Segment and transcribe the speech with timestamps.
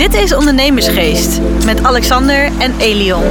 [0.00, 3.22] Dit is Ondernemersgeest met Alexander en Elion.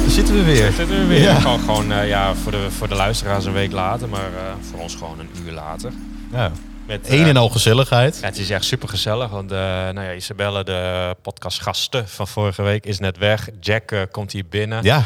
[0.00, 0.72] Daar zitten we weer.
[0.72, 1.20] Zitten we weer.
[1.20, 1.34] Ja.
[1.34, 4.80] Gewoon, gewoon eh, ja, voor, de, voor de luisteraars een week later, maar eh, voor
[4.80, 5.92] ons gewoon een uur later.
[6.32, 6.52] Ja.
[6.86, 8.18] Met, eh, Een en al gezelligheid.
[8.20, 12.62] ja, het is echt super gezellig, want eh, nou ja, Isabelle, de podcastgasten van vorige
[12.62, 13.48] week, is net weg.
[13.60, 14.82] Jack eh, komt hier binnen.
[14.82, 15.02] Ja,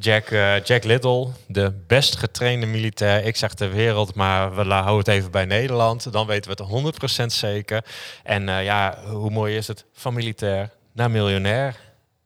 [0.00, 4.96] Jack, eh, Jack Little, de best getrainde militair, ik zeg ter wereld, maar we houden
[4.96, 6.12] het even bij Nederland.
[6.12, 6.70] Dan weten we het
[7.22, 7.84] 100% zeker.
[8.24, 9.84] En eh, ja, hoe mooi is het?
[9.92, 11.74] Van militair naar miljonair.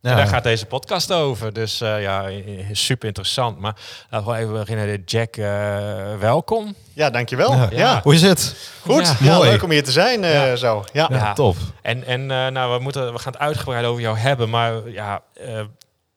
[0.01, 0.15] Ja.
[0.15, 1.53] Daar gaat deze podcast over.
[1.53, 2.31] Dus eh, ja,
[2.73, 3.59] super interessant.
[3.59, 3.77] Maar
[4.11, 5.03] laten we even beginnen.
[5.07, 6.75] Jack, eh, welkom.
[6.93, 7.53] Ja, dankjewel.
[7.55, 7.69] Ja.
[7.71, 8.55] Ja, hoe is het?
[8.81, 9.07] goed.
[9.07, 9.17] Ja.
[9.21, 9.51] Ja, Mooi.
[9.51, 10.25] leuk om hier te zijn.
[10.25, 10.57] eh, Ja.
[10.57, 10.85] Zo.
[10.93, 11.07] Ja.
[11.11, 11.33] Ja, Ja.
[11.33, 11.57] top.
[11.83, 14.51] En, en eh, nou, we, moeten, we gaan het uitgebreid over jou hebben.
[14.51, 15.61] Maar ja, eh,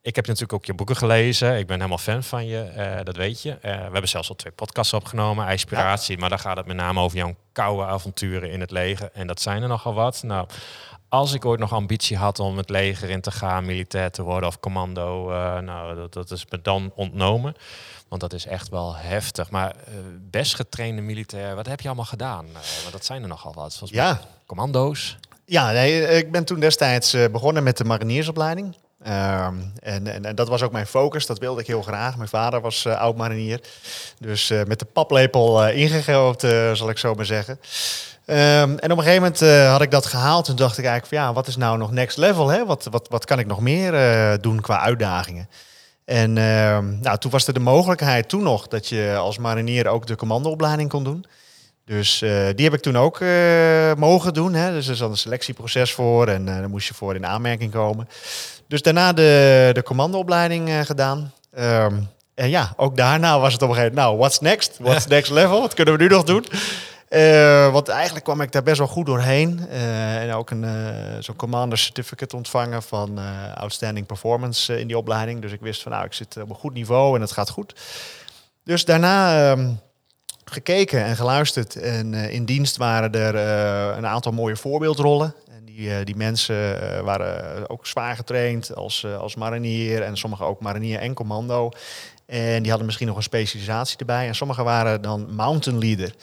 [0.06, 1.58] ik heb natuurlijk ook je boeken gelezen.
[1.58, 3.52] Ik ben helemaal fan van je, eh, dat weet je.
[3.52, 6.18] Eh, we hebben zelfs al twee podcasts opgenomen, Inspiratie.
[6.18, 9.10] Maar daar gaat het met name over jouw koude avonturen in het leger.
[9.14, 10.24] En dat zijn er nogal wat.
[10.24, 10.48] Nou,
[11.10, 14.50] als ik ooit nog ambitie had om het leger in te gaan, militair te worden
[14.50, 17.56] of commando, eh, nou, dat, dat is me dan ontnomen.
[18.08, 19.50] Want dat is echt wel heftig.
[19.50, 19.76] Maar
[20.30, 22.46] best getrainde militair, wat heb je allemaal gedaan?
[22.54, 23.82] Want dat zijn er nogal wat.
[23.86, 24.22] Ja.
[24.46, 25.18] commando's.
[25.46, 28.76] Ja, nee, ik ben toen destijds begonnen met de mariniersopleiding.
[29.06, 32.18] Ehm, en, en, en dat was ook mijn focus, dat wilde ik heel graag.
[32.18, 33.60] Mijn vader was eh, oud-marinier.
[34.20, 37.60] Dus eh, met de paplepel eh, zal ik zo maar zeggen.
[38.26, 40.46] Ehm, en op een gegeven moment had ik dat gehaald.
[40.46, 42.48] Toen dacht ik eigenlijk van ja, wat is nou nog next level?
[42.48, 42.66] Hè?
[42.66, 43.92] Wat, wat, wat kan ik nog meer
[44.42, 45.50] doen qua uitdagingen?
[46.06, 50.08] En ehm, nou, toen was er de mogelijkheid toen nog dat je als marinier ook
[50.08, 51.26] de commandoopleiding kon doen.
[51.86, 52.20] Dus
[52.56, 53.20] die heb ik toen ook
[53.98, 54.54] mogen doen.
[54.54, 54.72] Hè.
[54.72, 58.08] Dus er zat een selectieproces voor en eh daar moest je voor in aanmerking komen.
[58.68, 61.32] Dus daarna de, de commandoopleiding eh, gedaan.
[61.54, 61.96] Ehm,
[62.34, 64.78] en ja, ook daarna was het op een gegeven moment, nou, what's next?
[64.80, 65.62] What's next level?
[65.62, 66.46] Wat kunnen we nu nog doen?
[67.16, 69.68] Eh, want eigenlijk kwam ik daar best wel goed doorheen.
[69.70, 70.72] Eh, en ook een eh,
[71.20, 73.20] zo'n commander certificate ontvangen van
[73.56, 75.42] outstanding performance in die opleiding.
[75.42, 77.76] Dus ik wist van nou, ik zit op een goed niveau en het gaat goed.
[78.64, 79.72] Dus daarna ehm,
[80.46, 81.76] gekeken en geluisterd.
[81.76, 83.36] En in dienst waren er
[83.98, 85.34] een aantal mooie voorbeeldrollen.
[85.76, 90.02] Die, eh, die mensen eh, waren ook zwaar getraind als, eh, als marinier.
[90.02, 91.72] En sommigen ook marinier en commando.
[92.26, 94.28] En die hadden misschien nog een specialisatie erbij.
[94.28, 96.14] En sommigen waren dan mountain leader.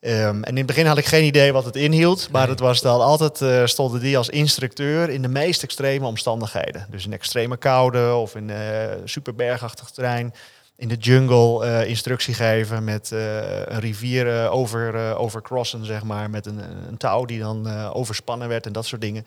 [0.00, 2.28] Ehm, en in het begin had ik geen idee wat het inhield.
[2.30, 2.50] Maar Nee.
[2.50, 6.86] het was dan altijd, eh, stonden die als instructeur in de meest extreme omstandigheden.
[6.90, 8.58] Dus in extreme koude of in eh
[9.04, 10.34] super bergachtig terrein.
[10.76, 16.30] In de jungle eh, instructie geven met eh, een rivier eh, over, overcrossen, zeg maar.
[16.30, 19.24] Met een, een touw die dan overspannen werd en dat soort dingen.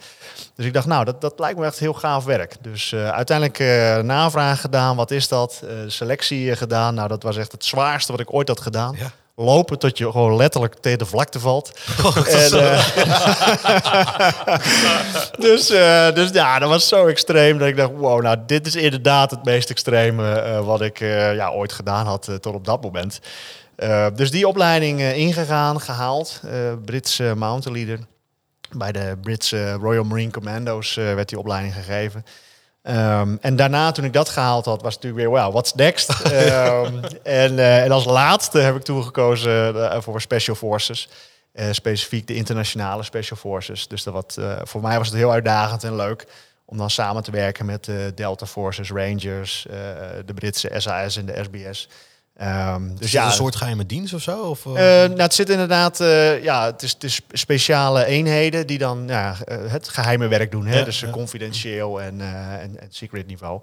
[0.55, 2.55] Dus ik dacht, nou, dat, dat lijkt me echt heel gaaf werk.
[2.61, 3.59] Dus uiteindelijk
[4.03, 5.63] navraag gedaan, wat is dat?
[5.87, 6.93] Selectie gedaan.
[6.93, 8.95] Nou, dat was echt het zwaarste wat ik ooit had gedaan.
[8.97, 9.11] Ja.
[9.39, 11.79] Lopen tot je gewoon letterlijk tegen de vlakte valt.
[12.27, 12.87] en, eh,
[15.47, 18.75] dus, eh, dus ja, dat was zo extreem dat ik dacht, wow, nou dit is
[18.75, 23.19] inderdaad het meest extreme eh, wat ik ja, ooit gedaan had tot op dat moment.
[24.15, 28.05] Dus die opleiding ingegaan, gehaald, eh Britse mountain leader.
[28.77, 32.25] Bij de Britse Royal Marine Commando's werd die opleiding gegeven.
[32.87, 36.09] Ehm, en daarna, toen ik dat gehaald had, was het natuurlijk weer, wow, what's next?
[36.21, 41.09] Ehm, en, eh, en als laatste heb ik toen gekozen eh, voor Special Forces.
[41.51, 43.87] Eh, specifiek de internationale Special Forces.
[43.87, 46.25] Dus dat wat, voor mij was het heel uitdagend en leuk
[46.65, 49.65] om dan samen te werken met de Delta Forces, Rangers,
[50.25, 51.89] de Britse SAS en de SBS.
[52.37, 54.39] Ehm, Dus dus ja, een soort geheime dienst of zo?
[54.39, 55.03] Of, eh?
[55.03, 59.03] eh, nou, het zit inderdaad, eh, ja, het is, het is speciale eenheden die dan
[59.07, 60.65] ja, het geheime werk doen.
[60.65, 60.77] Hè?
[60.77, 61.09] Ja, dus ja.
[61.09, 63.61] confidentieel en, eh, en, en secret niveau.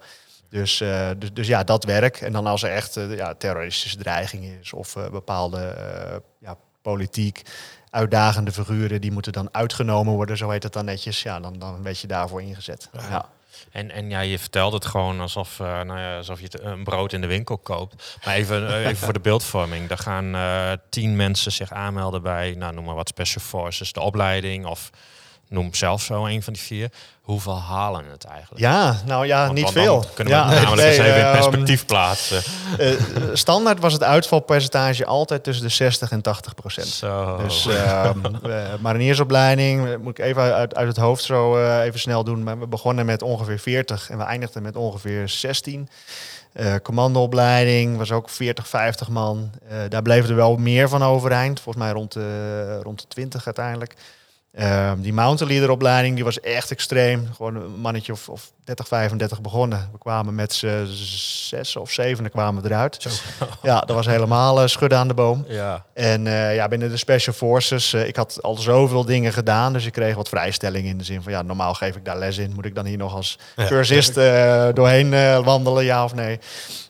[0.48, 2.20] Dus, eh, dus, dus ja, dat werk.
[2.20, 7.42] En dan als er echt ja, terroristische dreiging is of bepaalde eh, ja, politiek
[7.90, 11.22] uitdagende figuren, die moeten dan uitgenomen worden, zo heet het dan netjes.
[11.22, 12.88] Ja, dan, dan werd je daarvoor ingezet.
[12.92, 13.28] Ja.
[13.72, 16.84] En, en ja, je vertelt het gewoon alsof, eh, nou ja, alsof je het- een
[16.84, 18.18] brood in de winkel koopt.
[18.24, 19.88] Maar even, eh, even voor de beeldvorming.
[19.88, 24.00] Daar gaan eh, tien mensen zich aanmelden bij, nou, noem maar wat, Special Forces, de
[24.00, 24.66] opleiding.
[24.66, 24.90] Of
[25.48, 26.90] noem zelf zo een van die vier.
[27.20, 28.60] Hoeveel halen het eigenlijk?
[28.60, 30.04] Ja, nou ja, Want- niet want veel.
[30.14, 32.42] Kunnen we ja, het namelijk nee, eens even in ehm, perspectief plaatsen.
[32.78, 32.90] eh,
[33.32, 36.86] standaard was het uitvalpercentage altijd tussen de 60 en 80 procent.
[36.86, 37.36] Zo.
[37.36, 42.00] Dus ehm, eh, mariniersopleiding, eh, moet ik even uit, uit het hoofd zo eh, even
[42.00, 42.42] snel doen.
[42.42, 45.88] Maar we begonnen met ongeveer 40 en we eindigden met ongeveer 16.
[46.52, 49.50] Eh commandoopleiding was ook 40, 50 man.
[49.68, 51.60] Eh, daar bleven er wel meer van overeind.
[51.60, 53.94] Volgens mij rond de, rond de 20 uiteindelijk.
[54.54, 57.28] Ehm, die mountain leader opleiding die was echt extreem.
[57.36, 59.88] Gewoon een mannetje of, of 30, 35 begonnen.
[59.92, 60.86] We kwamen met z'n
[61.48, 63.06] zes of zeven kwamen we eruit.
[63.62, 65.44] Ja, dat was helemaal eh, schudden aan de boom.
[65.48, 65.84] Ja.
[65.94, 69.86] En eh, ja, binnen de Special Forces, eh, ik had al zoveel dingen gedaan, dus
[69.86, 72.52] ik kreeg wat vrijstelling in de zin van, ja, normaal geef ik daar les in.
[72.54, 74.14] Moet ik dan hier nog als cursist
[74.74, 76.38] doorheen wandelen, ja of nee?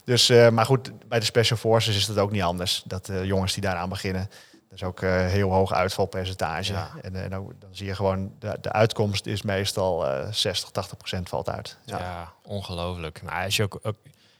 [0.05, 2.83] Dus, maar goed, bij de Special Forces is het ook niet anders.
[2.87, 4.29] Dat jongens die daaraan beginnen,
[4.75, 6.73] dat is ook eh, heel hoog uitvalpercentage.
[6.73, 6.91] Ja.
[7.03, 10.97] En, en ook, dan zie je gewoon, de, de uitkomst is meestal eh 60, 80
[10.97, 11.79] procent valt uit.
[11.85, 12.32] Ja, Ja.
[12.43, 13.23] ongelooflijk.
[13.23, 13.97] Maar als je, ook, ook,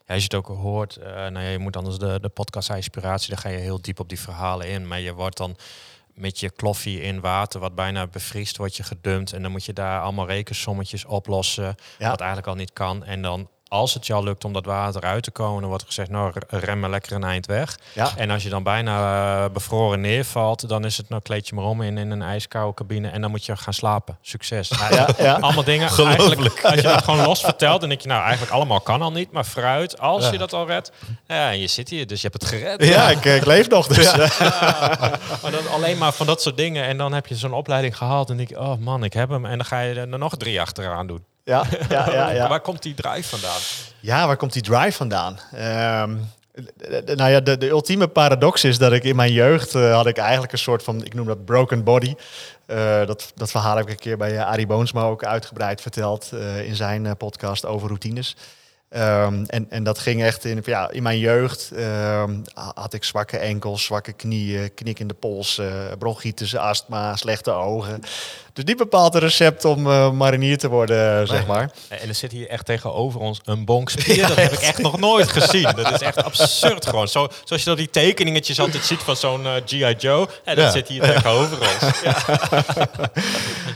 [0.07, 3.31] als je het ook hoort, eh, nou ja, je moet anders de, de podcast Inspiratie,
[3.31, 4.89] daar ga je heel diep op die verhalen in.
[4.89, 5.57] Maar je wordt dan
[6.15, 9.33] met je kloffie in water, wat bijna bevriest, wordt je gedumpt.
[9.33, 12.09] En dan moet je daar allemaal rekensommetjes oplossen, Ja.
[12.11, 13.05] wat eigenlijk al niet kan.
[13.05, 16.11] En dan, als het al lukt om dat water uit te komen, dan wordt gezegd,
[16.11, 17.79] nou, rem maar lekker een eind weg.
[17.93, 18.13] Ja.
[18.17, 21.65] En als je dan bijna eh, bevroren neervalt, dan is het nou kleed je maar
[21.65, 24.19] om in, in een ijskoude cabine en dan moet je gaan slapen.
[24.21, 24.71] Succes.
[24.91, 25.35] Ja, ja.
[25.35, 25.89] Allemaal dingen.
[25.89, 29.13] Eigenlijk, als je dat gewoon los vertelt, dan denk je, nou, eigenlijk allemaal kan al
[29.13, 29.33] niet.
[29.33, 30.93] Maar fruit, als je dat al redt.
[31.27, 32.85] Ja, en je zit hier, dus je hebt het gered.
[32.85, 34.17] Ja, ik, ik leef nog, dus...
[35.43, 36.85] Maar dan alleen maar van dat soort dingen.
[36.85, 38.31] En dan heb je zo'n opleiding gehaald.
[38.31, 39.45] En denk je, oh man, ik heb hem.
[39.45, 41.25] En dan ga je er nog drie achteraan doen.
[41.45, 42.49] Ja, ja, ja, ja.
[42.49, 43.61] Waar komt die drive vandaan?
[44.01, 45.39] Ja, waar komt die drive vandaan?
[46.55, 50.07] D- nou ja, de, de ultieme paradox is dat ik in mijn jeugd eh, had
[50.07, 52.15] ik eigenlijk een soort van, ik noem dat broken body.
[52.67, 56.31] Eh, dat, dat verhaal heb ik een keer bij eh, Arie Boonsma ook uitgebreid verteld
[56.65, 58.37] in zijn podcast over routines.
[58.89, 61.71] Ehm, en, en dat ging echt in, ja, in mijn jeugd.
[61.77, 62.37] ehm,
[62.75, 65.61] had ik zwakke enkels, zwakke knieën, knik in de pols,
[65.99, 68.03] bronchitis, astma, slechte ogen.
[68.55, 71.71] Dus niet bepaald een recept om eh, marinier te worden, eh, zeg maar.
[71.89, 74.27] En er zit hier echt tegenover ons een bonk spier.
[74.29, 75.73] dat heb ik echt nog nooit gezien.
[75.77, 77.09] Dat is echt absurd gewoon.
[77.09, 79.95] Zo, zoals je dat die tekeningetjes altijd ziet van zo'n eh, G.I.
[79.99, 80.29] Joe.
[80.45, 80.71] En dat Ja.
[80.71, 82.01] zit hier tegenover ons.
[82.03, 82.17] Ja.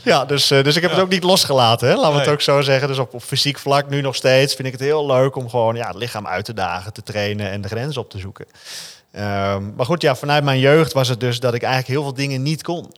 [0.05, 1.89] Ja, dus, dus ik heb het ook niet losgelaten.
[1.89, 1.95] Hè?
[1.95, 2.89] Laten we het ook zo zeggen.
[2.89, 5.75] Dus op, op fysiek vlak nu nog steeds vind ik het heel leuk om gewoon
[5.77, 8.47] ja, het lichaam uit te dagen, te trainen en de grens op te zoeken.
[9.13, 12.15] Ehm, maar goed, ja, vanuit mijn jeugd was het dus dat ik eigenlijk heel veel
[12.15, 12.93] dingen niet kon.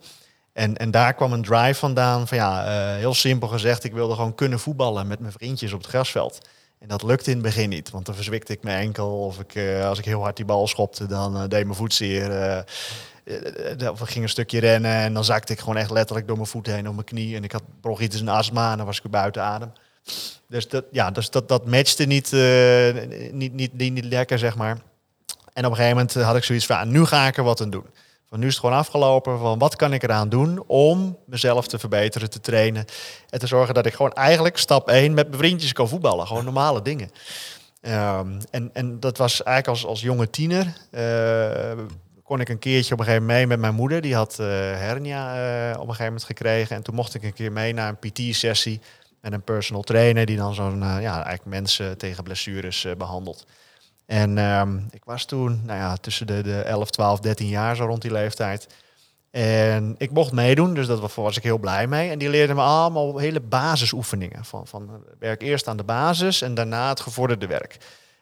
[0.53, 4.15] En, en daar kwam een drive vandaan van ja, eh, heel simpel gezegd, ik wilde
[4.15, 6.49] gewoon kunnen voetballen met mijn vriendjes op het grasveld.
[6.79, 9.21] En dat lukte in het begin niet, want dan verzwikte ik mijn enkel.
[9.21, 11.95] Of ik, eh, als ik heel hard die bal schopte, dan eh, deed mijn voet
[11.95, 12.65] zeer.
[13.91, 16.49] of ik ging een stukje rennen en dan zakte ik gewoon echt letterlijk door mijn
[16.49, 17.37] voet heen op mijn knie.
[17.37, 19.73] En ik had bronchitis en astma en dan was ik weer buiten adem.
[20.49, 22.33] Dus dat, ja, dus dat, dat matchte niet,
[23.33, 24.79] niet, niet, niet, niet lekker, zeg maar.
[25.53, 27.61] En op een gegeven moment had ik zoiets van, ah, nu ga ik er wat
[27.61, 27.87] aan doen.
[28.31, 29.39] Van nu is het gewoon afgelopen.
[29.39, 32.85] Van wat kan ik eraan doen om mezelf te verbeteren, te trainen.
[33.31, 36.27] En te zorgen dat ik gewoon eigenlijk stap 1 met mijn vriendjes kan voetballen.
[36.27, 37.11] Gewoon normale dingen.
[37.81, 40.77] Ehm, en, en dat was eigenlijk als, als jonge tiener.
[40.91, 41.79] eh,
[42.31, 44.01] kon ik een keertje op een gegeven moment mee met mijn moeder.
[44.01, 46.77] Die had eh, hernia eh, op een gegeven moment gekregen.
[46.77, 48.81] En toen mocht ik een keer mee naar een PT-sessie.
[49.21, 53.47] Met een personal trainer die dan zo'n ja, eigenlijk mensen tegen blessures eh, behandelt.
[54.11, 57.85] En ehm, ik was toen nou ja, tussen de, de 11, 12, 13 jaar, zo
[57.85, 58.67] rond die leeftijd.
[59.31, 62.11] En ik mocht meedoen, dus dat was, ik heel blij mee.
[62.11, 64.45] En die leerden me allemaal hele basisoefeningen.
[64.45, 67.77] Van, van werk eerst aan de basis en daarna het gevorderde werk.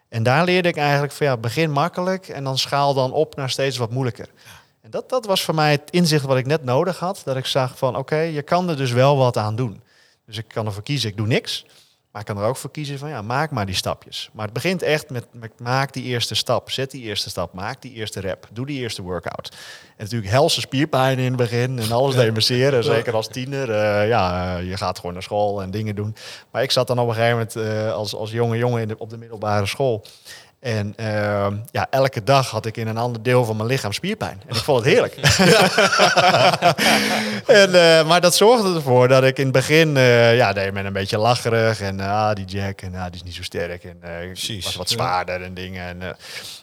[0.09, 3.49] En daar leerde ik eigenlijk van ja, begin makkelijk en dan schaal dan op naar
[3.49, 4.29] steeds wat moeilijker.
[4.81, 7.21] En dat, dat was voor mij het inzicht wat ik net nodig had.
[7.25, 9.81] Dat ik zag van oké, je kan er dus wel wat aan doen.
[10.25, 11.65] Dus ik kan ervoor kiezen, ik doe niks.
[12.11, 14.29] Maar ik kan er ook voor kiezen van ja, maak maar die stapjes.
[14.33, 16.71] Maar het begint echt met, met maak die eerste stap.
[16.71, 18.47] Zet die eerste stap, maak die eerste rep.
[18.51, 19.49] Doe die eerste workout.
[19.97, 22.83] En natuurlijk helse spierpijn in het begin en alles demonstreren.
[22.83, 23.71] Zeker als tiener.
[23.71, 26.15] eh, ja, je gaat gewoon naar school en dingen doen.
[26.51, 28.97] Maar ik zat dan op een gegeven moment eh, als, als jonge jongen in de,
[28.97, 30.05] op de middelbare school.
[30.59, 34.41] En ehm, ja, elke dag had ik in een ander deel van mijn lichaam spierpijn.
[34.47, 35.15] En ik vond het heerlijk.
[37.61, 40.85] en, eh, maar dat zorgde ervoor dat ik in het begin, eh, ja, deed men
[40.85, 41.81] een beetje lacherig.
[41.81, 43.83] En ah, die Jack, en ah, die is niet zo sterk.
[43.83, 45.87] En eh, ik was wat zwaarder en dingen.
[45.87, 46.09] En, eh,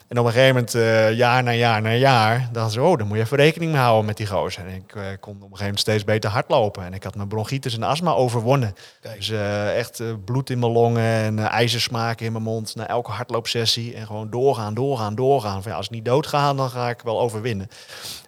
[0.08, 3.06] en op een gegeven moment, eh, jaar na jaar na jaar, dacht ze, oh, dan
[3.06, 4.66] moet je even rekening mee houden met die gozer.
[4.66, 6.84] En ik eh, kon op een gegeven moment steeds beter hardlopen.
[6.84, 8.74] En ik had mijn bronchitis en astma overwonnen.
[9.00, 9.16] Kijk.
[9.16, 13.94] Dus eh, echt bloed in mijn longen en ijzersmaak in mijn mond na elke hardloopsessie.
[13.94, 15.62] En gewoon doorgaan, doorgaan, doorgaan.
[15.62, 17.68] Van, ja, als ik niet doodga, dan ga ik wel overwinnen.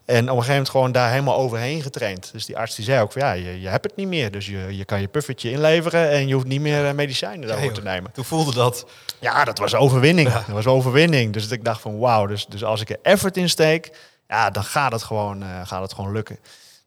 [0.08, 2.32] En op een gegeven moment gewoon daar helemaal overheen getraind.
[2.32, 4.30] Dus die arts die zei ook van ja, je, je hebt het niet meer.
[4.30, 7.68] Dus je, je kan je puffertje inleveren en je hoeft niet meer eh, medicijnen daarvoor
[7.68, 8.12] Ja, te nemen.
[8.12, 8.86] Toen voelde dat.
[9.18, 10.32] Ja, dat was overwinning.
[10.32, 11.32] Dat was overwinning.
[11.32, 13.90] Dus ik dacht van wauw, dus, dus als ik er effort in steek,
[14.28, 16.38] ja, dan gaat het gewoon, eh, gaat het gewoon lukken.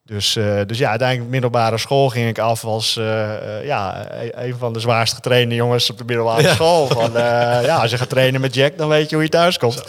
[0.04, 4.48] Dus, eh, dus ja, uiteindelijk middelbare school ging ik af als eh, eh, ja, e-
[4.48, 6.88] een van de zwaarst getrainde jongens op de middelbare school.
[6.88, 7.12] Van,
[7.64, 9.84] ja, als je gaat trainen met Jack, dan weet je hoe je thuis komt.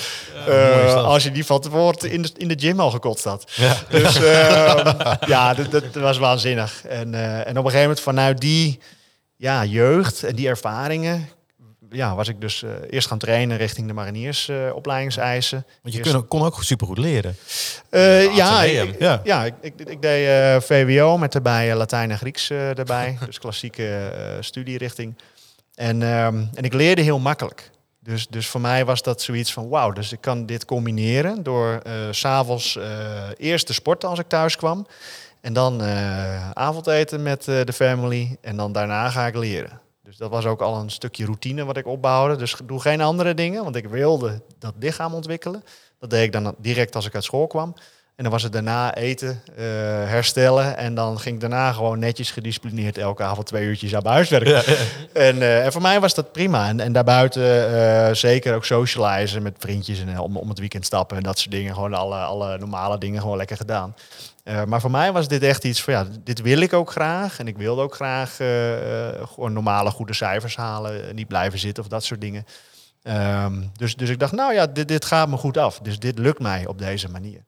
[0.97, 3.51] als je die van tevoren in de, in de gym al gekotst had.
[3.55, 3.75] Ja.
[3.89, 4.95] Dus eh,
[5.27, 6.85] ja, dat, dat was waanzinnig.
[6.89, 8.79] En, en op een gegeven moment vanuit die
[9.37, 11.29] ja, jeugd en die ervaringen...
[11.93, 15.65] Ja, was ik dus eh, eerst gaan trainen richting de mariniersopleidingseisen.
[15.83, 17.37] Want je Eerst- kon, kon ook supergoed leren.
[17.91, 19.21] eh, ja, ik, Ja.
[19.25, 19.45] ja.
[19.45, 23.19] ik, ik, ik deed eh, VWO met erbij eh, Latijn en Grieks eh, erbij.
[23.27, 25.17] dus klassieke eh, studierichting.
[25.75, 27.71] En, ehm, en ik leerde heel makkelijk.
[28.05, 31.81] Dus, dus voor mij was dat zoiets van wauw, dus ik kan dit combineren door
[31.83, 32.85] eh, s s'avonds eh
[33.37, 34.87] eerst te sporten als ik thuis kwam.
[35.41, 38.37] En dan eh, avondeten met eh, de family.
[38.41, 39.81] En dan daarna ga ik leren.
[40.13, 42.37] Dus dat was ook al een stukje routine wat ik opbouwde.
[42.37, 45.65] Dus doe geen andere dingen, want ik wilde dat lichaam ontwikkelen.
[45.99, 47.75] Dat deed ik dan direct als ik uit school kwam.
[48.17, 49.65] En dan was het daarna eten, eh,
[50.05, 50.77] herstellen.
[50.77, 54.49] En dan ging ik daarna gewoon netjes gedisciplineerd elke avond twee uurtjes aan huiswerk.
[55.13, 56.69] En, eh, en voor mij was dat prima.
[56.69, 61.17] En, en daarbuiten eh, zeker ook socializen met vriendjes en om, om het weekend stappen
[61.17, 61.75] en dat soort dingen.
[61.75, 63.95] Gewoon alle, alle normale dingen gewoon lekker gedaan.
[64.43, 67.39] Eh, maar voor mij was dit echt iets van ja, dit wil ik ook graag.
[67.39, 71.15] En ik wilde ook graag eh, eh, gewoon normale goede cijfers halen.
[71.15, 72.47] Niet blijven zitten of dat soort dingen.
[73.03, 75.79] Ehm, dus, dus ik dacht, nou ja, dit, dit gaat me goed af.
[75.79, 77.45] Dus dit lukt mij op deze manier.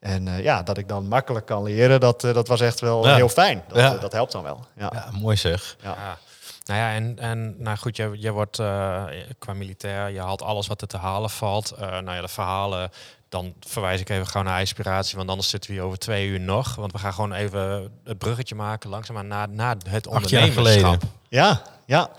[0.00, 3.14] En eh, ja, dat ik dan makkelijk kan leren, dat, dat was echt wel Ja.
[3.14, 3.62] heel fijn.
[3.68, 3.96] Dat, Ja.
[3.96, 4.66] dat helpt dan wel.
[4.76, 4.90] Ja.
[4.94, 5.76] Ja, mooi zeg.
[5.82, 5.88] Ja.
[5.98, 6.18] Ja.
[6.64, 9.04] Nou ja, en, en nou goed, je, je wordt eh,
[9.38, 11.70] qua militair, je haalt alles wat er te halen valt.
[11.70, 12.90] Eh, nou ja, de verhalen,
[13.32, 16.40] dan verwijs ik even gewoon naar inspiratie, want anders zitten we hier over twee uur
[16.40, 16.74] nog.
[16.74, 20.82] Want we gaan gewoon even het bruggetje maken, langzaamaan naar, naar het Acht jaar ondernemerschap.
[20.82, 21.10] geleden.
[21.28, 22.10] Ja, ja.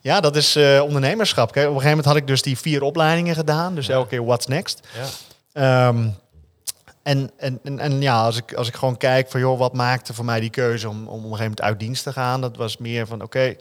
[0.00, 1.52] ja, dat is eh, ondernemerschap.
[1.52, 3.74] Kijk, op een gegeven moment had ik dus die vier opleidingen gedaan.
[3.74, 4.80] Dus elke keer what's next.
[4.94, 5.88] Ja.
[5.88, 6.08] Ehm,
[7.02, 10.14] en, en, en, en ja, als ik, als ik gewoon kijk van joh, wat maakte
[10.14, 12.40] voor mij die keuze om, om op een gegeven moment uit dienst te gaan.
[12.40, 13.56] Dat was meer van oké,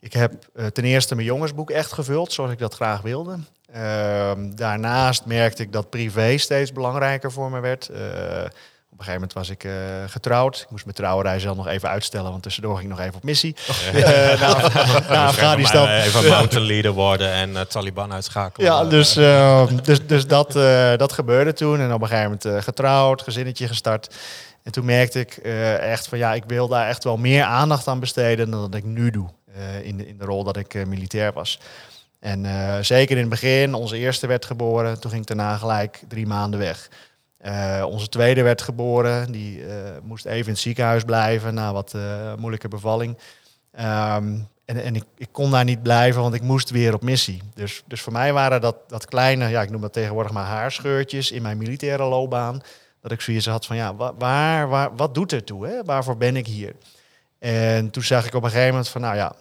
[0.00, 3.38] ik heb eh, ten eerste mijn jongensboek echt gevuld zoals ik dat graag wilde.
[3.76, 7.88] Ehm, daarnaast merkte ik dat privé steeds belangrijker voor me werd.
[7.88, 8.44] Eh,
[8.96, 9.72] op een gegeven moment was ik eh,
[10.06, 10.60] getrouwd.
[10.60, 13.22] Ik moest mijn trouwerij zelf nog even uitstellen, want tussendoor ging ik nog even op
[13.22, 13.56] missie.
[13.92, 15.88] Eh, naar, naar Afghanistan.
[15.88, 18.66] Even mountain leader worden en Taliban uitschakelen.
[18.66, 20.52] Ja, dus, eh, dus, dus dat,
[20.98, 21.80] dat gebeurde toen.
[21.80, 24.14] En op een gegeven moment getrouwd, gezinnetje gestart.
[24.62, 25.36] En toen merkte ik
[25.80, 28.84] echt van ja, ik wil daar echt wel meer aandacht aan besteden dan dat ik
[28.84, 29.28] nu doe.
[29.82, 31.60] in, de, in de rol dat ik militair was.
[32.26, 35.00] En eh, zeker in het begin, onze eerste werd geboren.
[35.00, 36.88] Toen ging ik daarna gelijk drie maanden weg.
[37.38, 39.32] Eh, onze tweede werd geboren.
[39.32, 41.94] Die eh, moest even in het ziekenhuis blijven na wat
[42.38, 43.18] moeilijke bevalling.
[43.72, 47.42] Ehm, en en ik, ik kon daar niet blijven, want ik moest weer op missie.
[47.54, 51.30] Dus, dus voor mij waren dat, dat kleine, ja, ik noem dat tegenwoordig maar haarscheurtjes
[51.30, 52.60] in mijn militaire loopbaan.
[53.00, 55.66] Dat ik zoiets had van, ja, wa- waar, waar, wat doet er toe?
[55.66, 55.84] Hè?
[55.84, 56.74] Waarvoor ben ik hier?
[57.38, 59.34] En toen zag ik op een gegeven moment van, nou ja,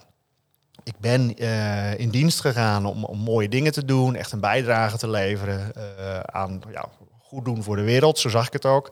[0.85, 4.97] ik ben eh, in dienst gegaan om, om mooie dingen te doen, echt een bijdrage
[4.97, 6.85] te leveren eh, aan ja,
[7.21, 8.19] goed doen voor de wereld.
[8.19, 8.91] Zo zag ik het ook.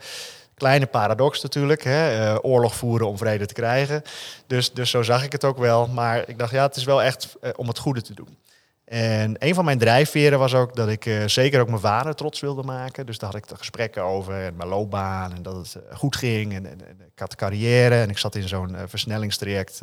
[0.56, 2.32] Kleine paradox natuurlijk, hè?
[2.32, 4.02] eh, oorlog voeren om vrede te krijgen.
[4.48, 5.88] Dus, dus zo zag ik het ook wel.
[5.88, 8.38] Maar ik dacht, ja, het is wel echt om het goede te doen.
[8.86, 12.64] En een van mijn drijfveren was ook dat ik zeker ook mijn vader trots wilde
[12.64, 13.06] maken.
[13.06, 16.54] Dus daar had ik de gesprekken over en mijn loopbaan en dat het goed ging.
[16.54, 16.80] En, en,
[17.14, 19.82] ik had carrière en ik zat in zo'n versnellingstraject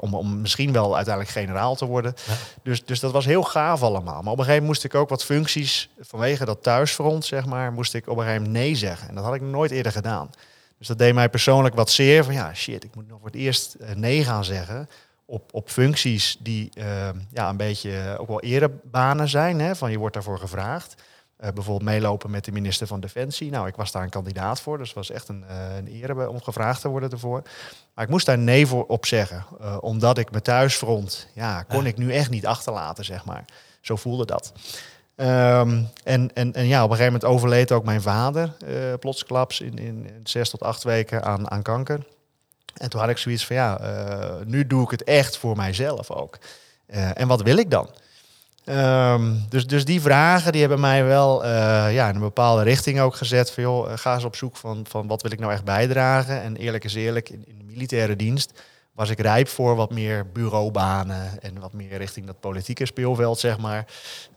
[0.00, 2.14] om, om misschien wel uiteindelijk generaal te worden.
[2.62, 4.22] Dus, dus dat was heel gaaf allemaal.
[4.22, 7.72] Maar op een gegeven moment moest ik ook wat functies vanwege dat thuisfront, zeg maar,
[7.72, 9.08] moest ik op een gegeven moment nee zeggen.
[9.08, 10.30] En dat had ik nooit eerder gedaan.
[10.78, 13.36] Dus dat deed mij persoonlijk wat zeer van ja, shit, ik moet nog voor het
[13.36, 14.88] eerst eh, nee gaan zeggen
[15.24, 19.60] op, op functies die eh, ja, een beetje eh, ook wel erebanen zijn.
[19.60, 20.94] Hè, van je wordt daarvoor gevraagd.
[21.42, 23.50] Eh, bijvoorbeeld meelopen met de minister van Defensie.
[23.50, 26.28] Nou, ik was daar een kandidaat voor, dus het was echt een, eh, een eer
[26.28, 27.42] om gevraagd te worden ervoor.
[27.94, 31.86] Maar ik moest daar nee voor op zeggen, eh, omdat ik mijn thuisfront, ja, kon
[31.86, 33.44] ik nu echt niet achterlaten, zeg maar.
[33.80, 34.52] Zo voelde dat.
[35.16, 39.60] Ehm, en, en, en ja, op een gegeven moment overleed ook mijn vader eh plotsklaps
[39.60, 42.06] in, in, in zes tot acht weken aan, aan kanker.
[42.74, 43.80] En toen had ik zoiets van, ja,
[44.44, 46.38] nu doe ik het echt voor mijzelf ook.
[46.86, 47.88] En wat wil ik dan?
[48.64, 51.50] Ehm, dus, dus die vragen die hebben mij wel eh,
[51.94, 53.50] ja, in een bepaalde richting ook gezet.
[53.50, 56.42] Van, joh, eh, ga eens op zoek van, van wat wil ik nou echt bijdragen.
[56.42, 60.26] En eerlijk is eerlijk, in, in de militaire dienst was ik rijp voor wat meer
[60.32, 63.86] bureaubanen en wat meer richting dat politieke speelveld, zeg maar.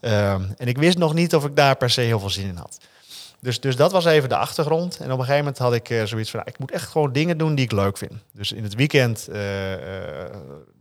[0.02, 2.56] Ehm, en ik wist nog niet of ik daar per se heel veel zin in
[2.58, 2.78] had.
[3.40, 4.98] Dus, dus dat was even de achtergrond.
[4.98, 7.12] En op een gegeven moment had ik eh, zoiets van, nou, ik moet echt gewoon
[7.12, 8.14] dingen doen die ik leuk vind.
[8.34, 9.28] Dus in het weekend,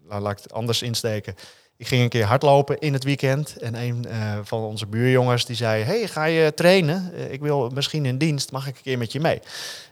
[0.09, 1.35] laat ik het anders insteken.
[1.85, 3.57] Ik ging een keer hardlopen in het weekend.
[3.57, 5.83] En een eh, van onze buurjongens die zei...
[5.83, 7.13] hey, ga je trainen?
[7.17, 8.53] Eh, ik wil misschien in dienst.
[8.53, 9.41] Mag ik een keer met je mee?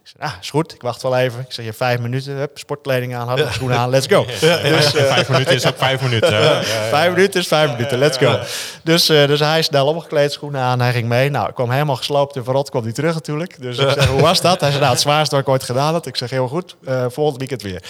[0.05, 0.75] Ik zei, ah, is goed.
[0.75, 1.41] Ik wacht wel even.
[1.41, 2.37] Ik zeg, je vijf minuten.
[2.37, 3.91] Hup, sportkleding aan, hardloopschoenen aan.
[3.91, 4.25] Let's go.
[4.25, 6.65] Dus, uh, vijf minuten is ook vijf minuten.
[6.97, 7.99] vijf minuten is vijf minuten.
[7.99, 8.39] Let's go.
[8.83, 10.81] Dus, uh, dus hij snel omgekleed, schoenen aan.
[10.81, 11.31] Hij ging mee.
[11.31, 12.71] Nou, ik kwam helemaal gesloopt en verrot.
[12.71, 13.61] kwam hij terug natuurlijk.
[13.61, 14.61] Dus ik zeg, hoe was dat?
[14.61, 16.07] Hij zei, nou, het zwaarste wat ik ooit gedaan had.
[16.07, 16.77] Ik zeg, heel goed.
[16.89, 17.83] Uh, volgend weekend weer.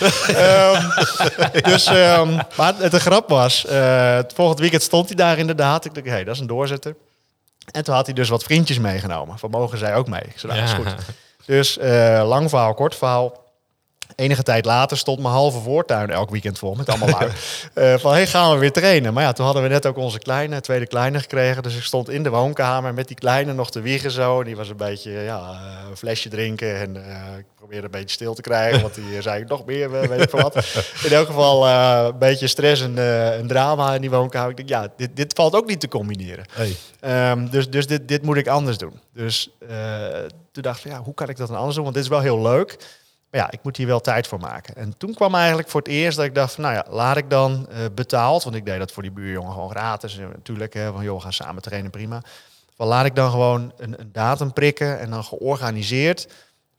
[0.74, 5.84] um, dus, um, maar het, de grap was, het volgend weekend stond hij daar inderdaad.
[5.84, 6.94] Ik dacht, hé, hey, dat is een doorzetter.
[7.70, 9.38] En toen had hij dus wat vriendjes meegenomen.
[9.38, 10.20] Van mogen zij ook mee?
[10.20, 11.04] Ik zei, nou, dat is goed.
[11.46, 13.41] Dus uh, lang verhaal, kort verhaal.
[14.16, 17.30] Enige tijd later stond mijn halve voortuin elk weekend vol met allemaal lui.
[17.74, 19.14] uh, van, hey, gaan we weer trainen?
[19.14, 21.62] Maar ja, toen hadden we net ook onze kleine, tweede kleine gekregen.
[21.62, 24.44] Dus ik stond in de woonkamer met die kleine nog te wiegen zo.
[24.44, 26.76] Die was een beetje, ja, een flesje drinken.
[26.76, 28.82] En uh, ik probeerde een beetje stil te krijgen.
[28.82, 30.84] Want die zei nog meer, weet ik van wat.
[31.04, 32.96] In elk geval uh, een beetje stress en
[33.38, 34.50] een drama in die woonkamer.
[34.50, 36.44] Ik dacht, ja, dit, dit valt ook niet te combineren.
[36.52, 37.30] Hey.
[37.30, 39.00] Um, dus dus dit, dit moet ik anders doen.
[39.14, 39.50] Dus
[40.52, 41.84] toen dacht ik, ja, hoe kan ik dat dan anders doen?
[41.84, 42.78] Want dit is wel heel leuk.
[43.32, 44.76] Maar ja, ik moet hier wel tijd voor maken.
[44.76, 47.68] En toen kwam eigenlijk voor het eerst dat ik dacht nou ja, laat ik dan
[47.70, 50.18] uh, betaald, want ik deed dat voor die buurjongen gewoon gratis.
[50.18, 52.22] En natuurlijk, hè, van joh, we gaan samen trainen, prima.
[52.76, 56.28] Van laat ik dan gewoon een, een, datum prikken en dan georganiseerd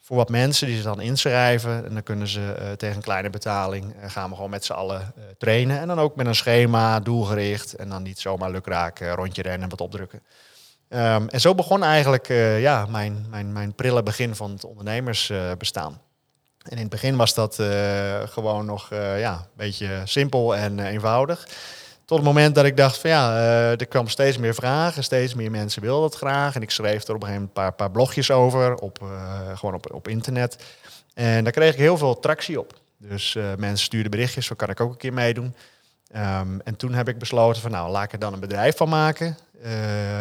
[0.02, 1.86] voor wat mensen die ze dan inschrijven.
[1.86, 5.14] En dan kunnen ze uh, tegen een kleine betaling gaan we gewoon met z'n allen
[5.38, 5.80] trainen.
[5.80, 7.74] En dan ook met een schema, doelgericht.
[7.74, 10.22] En dan niet zomaar lukraak rondje rennen en wat opdrukken.
[10.90, 12.28] Um, en zo begon eigenlijk
[12.60, 16.02] ja, mijn, mijn, mijn prille begin van het ondernemersbestaan.
[16.64, 17.68] En in het begin was dat uh,
[18.26, 21.48] gewoon nog uh, ja, een beetje simpel en uh, eenvoudig.
[22.06, 23.38] Tot het moment dat ik dacht van ja,
[23.72, 26.56] er kwam steeds meer vragen, steeds meer mensen wilden dat graag.
[26.56, 29.04] En ik schreef er op een gegeven moment een paar, paar blogjes over, op,
[29.54, 30.64] gewoon op, op internet.
[31.14, 32.74] En daar kreeg ik heel veel tractie op.
[32.98, 35.56] Dus mensen stuurden berichtjes, zo kan ik ook een keer meedoen.
[36.16, 38.90] Um, en toen heb ik besloten van nou, laat ik er dan een bedrijf van
[38.90, 39.38] maken.
[39.66, 39.70] Uh,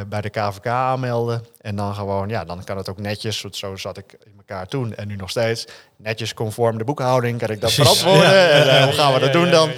[0.08, 1.44] bij de KVK aanmelden.
[1.60, 3.44] En dan gewoon, ja, dan kan het ook netjes.
[3.50, 5.66] Zo zat ik in elkaar toen en nu nog steeds.
[5.96, 8.30] Netjes conform de boekhouding kan ik dat verantwoorden.
[8.30, 8.48] Ja.
[8.48, 9.70] En uh, hoe gaan we dat doen dan?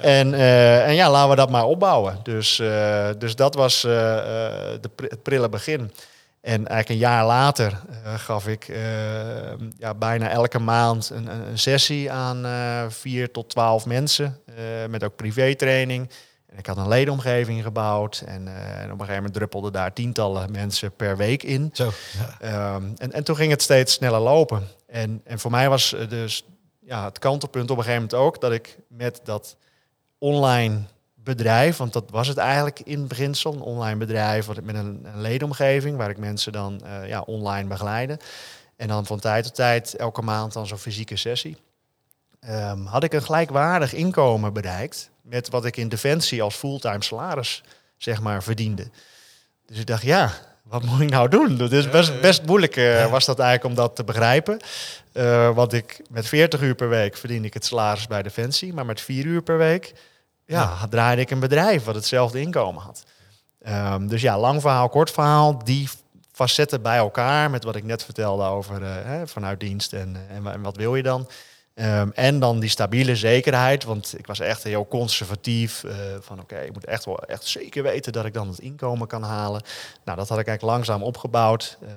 [0.00, 2.20] En, uh, en ja, laten we dat maar opbouwen.
[2.22, 2.56] Dus,
[3.18, 5.90] dus dat was de het prille begin.
[6.40, 8.76] En eigenlijk een jaar later uh, gaf ik uh,
[9.78, 14.38] ja, bijna elke maand een, een sessie aan uh, vier tot twaalf mensen.
[14.88, 16.10] met ook privétraining.
[16.50, 18.22] En ik had een ledenomgeving gebouwd.
[18.26, 21.70] En, en, op een gegeven moment druppelden daar tientallen mensen per week in.
[21.72, 21.90] Zo,
[22.40, 22.74] ja.
[22.74, 24.68] um, en, en toen ging het steeds sneller lopen.
[24.86, 26.44] En, en voor mij was dus
[26.78, 29.56] ja, het kantelpunt op een gegeven moment ook dat ik met dat
[30.18, 30.78] online
[31.14, 35.96] bedrijf, want dat was het eigenlijk in beginsel, een online bedrijf met een, een ledenomgeving
[35.96, 38.18] waar ik mensen dan uh, ja, online begeleide.
[38.76, 41.56] En dan van tijd tot tijd, elke maand dan zo'n fysieke sessie.
[42.48, 47.62] Um, had ik een gelijkwaardig inkomen bereikt met wat ik in Defensie als fulltime salaris
[47.96, 48.90] zeg maar verdiende.
[49.66, 51.56] Dus ik dacht, ja, wat moet ik nou doen?
[51.56, 54.60] Dat is best, best moeilijk uh, was dat eigenlijk om dat te begrijpen.
[55.12, 58.86] Uh, want ik met 40 uur per week verdien ik het salaris bij Defensie, maar
[58.86, 59.92] met 4 uur per week
[60.46, 63.04] ja, ja, draaide ik een bedrijf wat hetzelfde inkomen had.
[63.68, 65.64] Um, dus ja, lang verhaal, kort verhaal.
[65.64, 65.88] Die
[66.32, 70.52] facetten bij elkaar met wat ik net vertelde over uh, hè, vanuit dienst en, en,
[70.52, 71.28] en, wat wil je dan.
[71.74, 75.82] Um, en dan die stabiele zekerheid, want ik was echt heel conservatief.
[75.82, 79.06] Uh, van oké, ik moet echt wel echt zeker weten dat ik dan het inkomen
[79.06, 79.62] kan halen.
[80.04, 81.78] Nou, dat had ik eigenlijk langzaam opgebouwd.
[81.82, 81.88] Uh,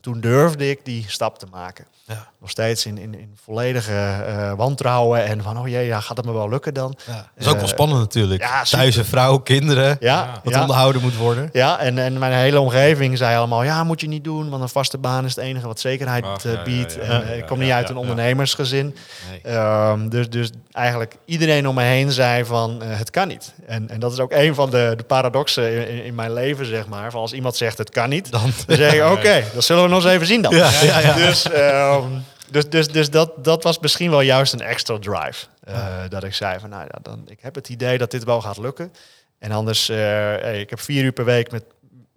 [0.00, 1.84] en toen durfde ik die stap te maken.
[2.06, 2.28] Ja.
[2.40, 6.26] Nog steeds in, in, in volledige uh, wantrouwen en van, oh jee, ja, gaat het
[6.26, 6.96] me wel lukken dan?
[7.06, 7.12] Ja.
[7.14, 8.42] Dat is ook wel spannend natuurlijk.
[8.42, 11.48] Ja, Thuis een vrouw, kinderen, ja, wat onderhouden moet worden.
[11.52, 14.68] Ja, en, en mijn hele omgeving zei allemaal, ja, moet je niet doen, want een
[14.68, 16.98] vaste baan is het enige wat zekerheid Ach, uh, biedt.
[17.36, 18.96] ik kom niet uit een ondernemersgezin.
[19.44, 19.56] Nee.
[19.56, 23.52] Um, dus, dus eigenlijk iedereen om me heen zei van, uh, het kan niet.
[23.66, 26.86] En, en dat is ook een van de, de paradoxen in, in, mijn leven, zeg
[26.86, 27.10] maar.
[27.10, 29.82] Van als iemand zegt, het kan niet, dan, dan zeg je, oké, okay, dat zullen
[29.82, 30.52] we nog eens even zien dan.
[31.16, 31.46] Dus...
[31.52, 35.46] Um, dus dus, dus dat, dat was misschien wel juist een extra drive.
[35.68, 36.08] Uh, ja.
[36.08, 38.58] Dat ik zei van, nou ja, dan, ik heb het idee dat dit wel gaat
[38.58, 38.92] lukken.
[39.38, 41.64] En anders, uh, hey, ik heb vier uur per week met,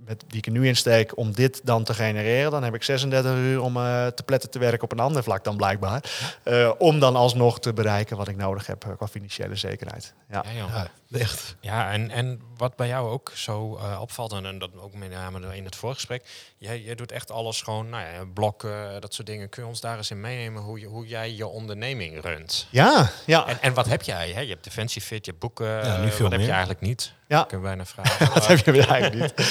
[0.06, 2.52] met die ik er nu insteek om dit dan te genereren.
[2.52, 5.44] Dan heb ik 36 uur om uh, te pletten te werken op een ander vlak
[5.44, 6.04] dan blijkbaar.
[6.44, 10.14] Uh, om dan alsnog te bereiken wat ik nodig heb qua financiële zekerheid.
[10.30, 11.20] Ja, ja, ja.
[11.20, 11.56] echt.
[11.60, 15.56] Ja, en, en wat bij jou ook zo uh, opvalt, en, dat ook met name
[15.56, 16.24] in het voorgesprek,
[16.58, 19.50] jij, jij doet echt alles gewoon, nou ja, blokken, dat soort dingen.
[19.50, 22.68] Kun je ons daar eens in meenemen hoe, je, hoe jij je onderneming runt?
[22.70, 23.48] Ja, ja.
[23.48, 24.32] En, en wat heb jij?
[24.32, 24.40] Hè?
[24.40, 25.68] Je hebt Defensie Fit, je hebt boeken.
[25.68, 26.30] Ja, nu veel wat meer.
[26.30, 27.14] heb je eigenlijk niet?
[27.28, 27.44] Ja.
[27.44, 28.34] Kunnen bijna vragen.
[28.34, 29.48] dat heb je eigenlijk niet.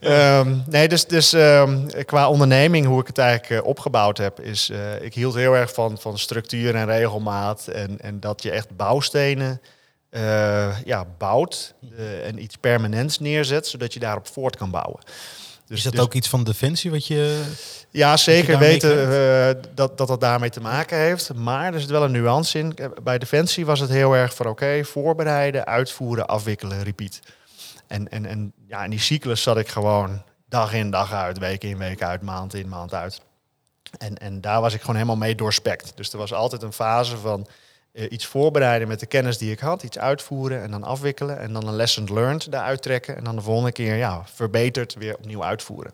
[0.00, 4.70] um, nee, dus, dus um, qua onderneming, hoe ik het eigenlijk uh, opgebouwd heb, is
[4.70, 7.66] uh, ik hield heel erg van, van structuur en regelmaat.
[7.66, 9.60] En, en dat je echt bouwstenen
[10.84, 11.74] ja, bouwt
[12.24, 15.00] en iets permanents neerzet, zodat je daarop voort kan bouwen.
[15.66, 17.44] Dus, is dat dus ook iets van Defensie wat je...
[17.90, 21.34] Ja, zeker weten uh, dat, dat dat daarmee te maken heeft.
[21.34, 22.76] Maar er zit wel een nuance in.
[23.02, 27.20] Bij Defensie was het heel erg van oké, voorbereiden, uitvoeren, afwikkelen, repeat.
[27.86, 31.64] En, en, en ja, in die cyclus zat ik gewoon dag in, dag uit, week
[31.64, 33.20] in, week uit, maand in, maand uit.
[33.98, 35.92] En, en daar was ik gewoon helemaal mee doorspekt.
[35.94, 37.46] Dus er was altijd een fase van
[37.96, 41.52] uh, iets voorbereiden met de kennis die ik had, iets uitvoeren en dan afwikkelen en
[41.52, 45.44] dan een lesson learned daaruit trekken en dan de volgende keer ja, verbeterd weer opnieuw
[45.44, 45.92] uitvoeren.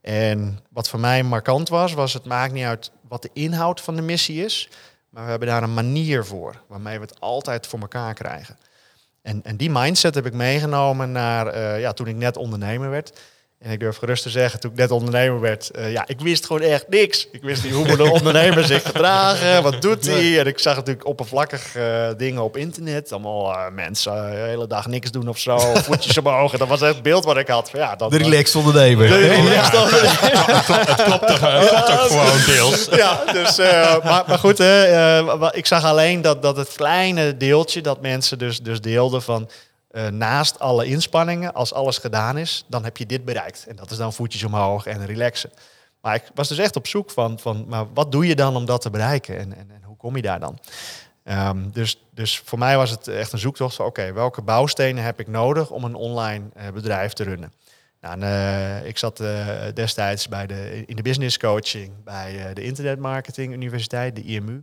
[0.00, 3.96] En wat voor mij markant was, was het maakt niet uit wat de inhoud van
[3.96, 4.68] de missie is,
[5.08, 8.56] maar we hebben daar een manier voor waarmee we het altijd voor elkaar krijgen.
[9.22, 13.20] En, en die mindset heb ik meegenomen naar uh, ja, toen ik net ondernemer werd.
[13.64, 16.46] En ik durf gerust te zeggen, toen ik net ondernemer werd, uh, ja, ik wist
[16.46, 17.28] gewoon echt niks.
[17.32, 20.38] Ik wist niet hoe moet een ondernemer zich gedragen, wat doet hij.
[20.38, 23.12] En ik zag natuurlijk oppervlakkig uh, dingen op internet.
[23.12, 26.52] Allemaal uh, mensen de hele dag niks doen of zo, voetjes omhoog.
[26.52, 27.70] En dat was echt het beeld wat ik had.
[27.70, 29.08] Van, ja, dat, de relaxed ondernemer.
[29.08, 30.88] De relaxed ondernemer.
[30.88, 31.38] het klopt toch,
[32.06, 32.88] gewoon deels.
[33.04, 33.56] Ja, dus,
[34.02, 34.60] maar, maar, goed,
[35.56, 39.48] ik zag alleen dat, dat het kleine deeltje dat mensen dus, dus deelden van
[39.94, 43.66] uh, naast alle inspanningen, als alles gedaan is, dan heb je dit bereikt.
[43.66, 45.50] En dat is dan voetjes omhoog en relaxen.
[46.00, 48.64] Maar ik was dus echt op zoek van, van maar wat doe je dan om
[48.64, 49.38] dat te bereiken?
[49.38, 50.58] En, en, en hoe kom je daar dan?
[51.24, 55.20] Um, dus, dus voor mij was het echt een zoektocht van oké, welke bouwstenen heb
[55.20, 57.52] ik nodig om een online uh, bedrijf te runnen?
[58.00, 59.22] Nou, uh, ik zat
[59.74, 64.62] destijds bij de, in de business coaching bij de Internet Marketing Universiteit, de IMU.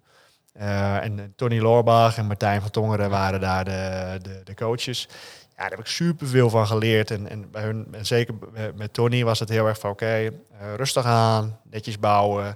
[0.59, 5.07] Uh, en Tony Loorbach en Martijn van Tongeren waren daar de, de, de, coaches.
[5.49, 7.11] Ja, daar heb ik super veel van geleerd.
[7.11, 8.33] En, en bij hun, en zeker
[8.75, 12.55] met Tony was het heel erg van oké, okay, uh, rustig aan, netjes bouwen.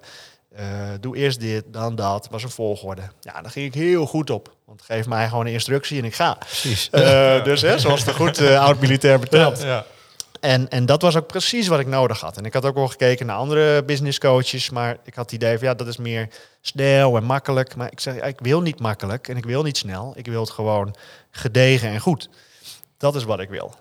[0.59, 0.61] Uh,
[0.99, 2.27] doe eerst dit, dan dat.
[2.31, 3.01] was een volgorde.
[3.19, 4.55] Ja, daar ging ik heel goed op.
[4.65, 6.33] Want geef mij gewoon een instructie en ik ga.
[6.33, 6.89] Precies.
[7.43, 9.61] dus hè, zoals het goed oud-militair betelt.
[9.61, 9.85] Ja.
[10.45, 12.37] En, en dat was ook precies wat ik nodig had.
[12.37, 15.57] En ik had ook wel gekeken naar andere business coaches, maar ik had het idee
[15.57, 16.29] van ja, dat is meer
[16.61, 17.75] snel en makkelijk.
[17.75, 20.13] Maar ik zeg, ik wil niet makkelijk en ik wil niet snel.
[20.15, 20.95] Ik wil het gewoon
[21.31, 22.29] gedegen en goed.
[22.97, 23.73] Dat is wat ik wil.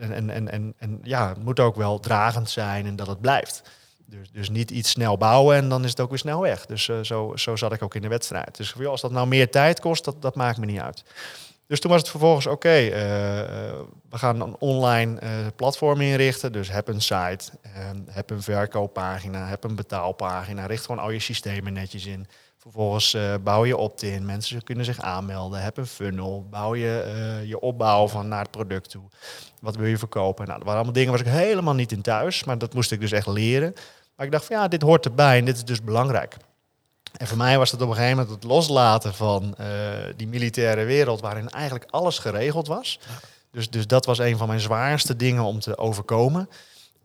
[0.00, 3.62] En, en, en, en, ja, het moet ook wel dragend zijn en dat het blijft.
[4.06, 6.66] Dus, dus niet iets snel bouwen en dan is het ook weer snel weg.
[6.66, 8.56] Dus uh, zo, zo zat ik ook in de wedstrijd.
[8.56, 11.04] Dus als dat nou meer tijd kost, dat, dat maakt me niet uit.
[11.66, 13.74] Dus toen was het vervolgens oké, okay, uh, eh,
[14.10, 16.52] we gaan een online uh, platform inrichten.
[16.52, 20.66] Dus heb een site, uh, heb een verkooppagina, heb een betaalpagina.
[20.66, 22.26] Richt gewoon al je systemen netjes in.
[22.58, 25.62] Vervolgens uh, bouw je opt-in, mensen kunnen zich aanmelden.
[25.62, 29.04] Heb een funnel, bouw je je opbouw van naar het product toe.
[29.60, 30.44] Wat wil je verkopen?
[30.46, 33.00] Nou, dat waren allemaal dingen waar ik helemaal niet in thuis, maar dat moest ik
[33.00, 33.72] dus echt leren.
[34.16, 36.36] Maar ik dacht van ja, dit hoort erbij en dit is dus belangrijk.
[37.16, 39.66] En voor mij was het op een gegeven moment het loslaten van uh,
[40.16, 42.98] die militaire wereld waarin eigenlijk alles geregeld was.
[43.50, 46.48] Dus, dus dat was een van mijn zwaarste dingen om te overkomen.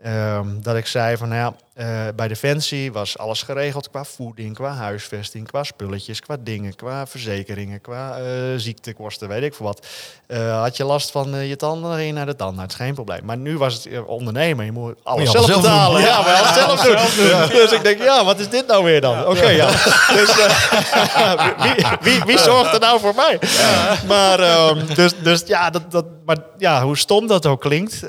[0.05, 4.55] Um, dat ik zei van, nou ja, uh, bij Defensie was alles geregeld qua voeding,
[4.55, 8.25] qua huisvesting, qua spulletjes, qua dingen, qua verzekeringen, qua uh,
[8.57, 9.87] ziektekosten, weet ik veel wat.
[10.27, 13.25] Uh, had je last van je tanden, dan ging je naar de tandarts, geen probleem.
[13.25, 16.01] Maar nu was het ondernemen, je moet alles zelf, betalen.
[16.01, 17.25] Ja, maar alles zelf doen.
[17.25, 17.47] Ja.
[17.61, 19.19] Dus ik denk, ja, wat is dit nou weer dan?
[19.19, 19.67] Oké, okay, ja.
[20.17, 20.35] Dus
[21.63, 23.39] wie, wie, wie, zorgt er nou voor mij?
[24.07, 28.05] Maar, um, dus, dus ja, dat, dat, maar ja, hoe stom dat ook klinkt,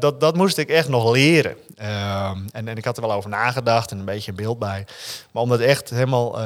[0.00, 1.19] dat, dat moest ik echt nog leren.
[1.20, 4.86] Ehm, en, en ik had er wel over nagedacht en een beetje een beeld bij.
[5.32, 6.44] Maar om dat echt helemaal uh,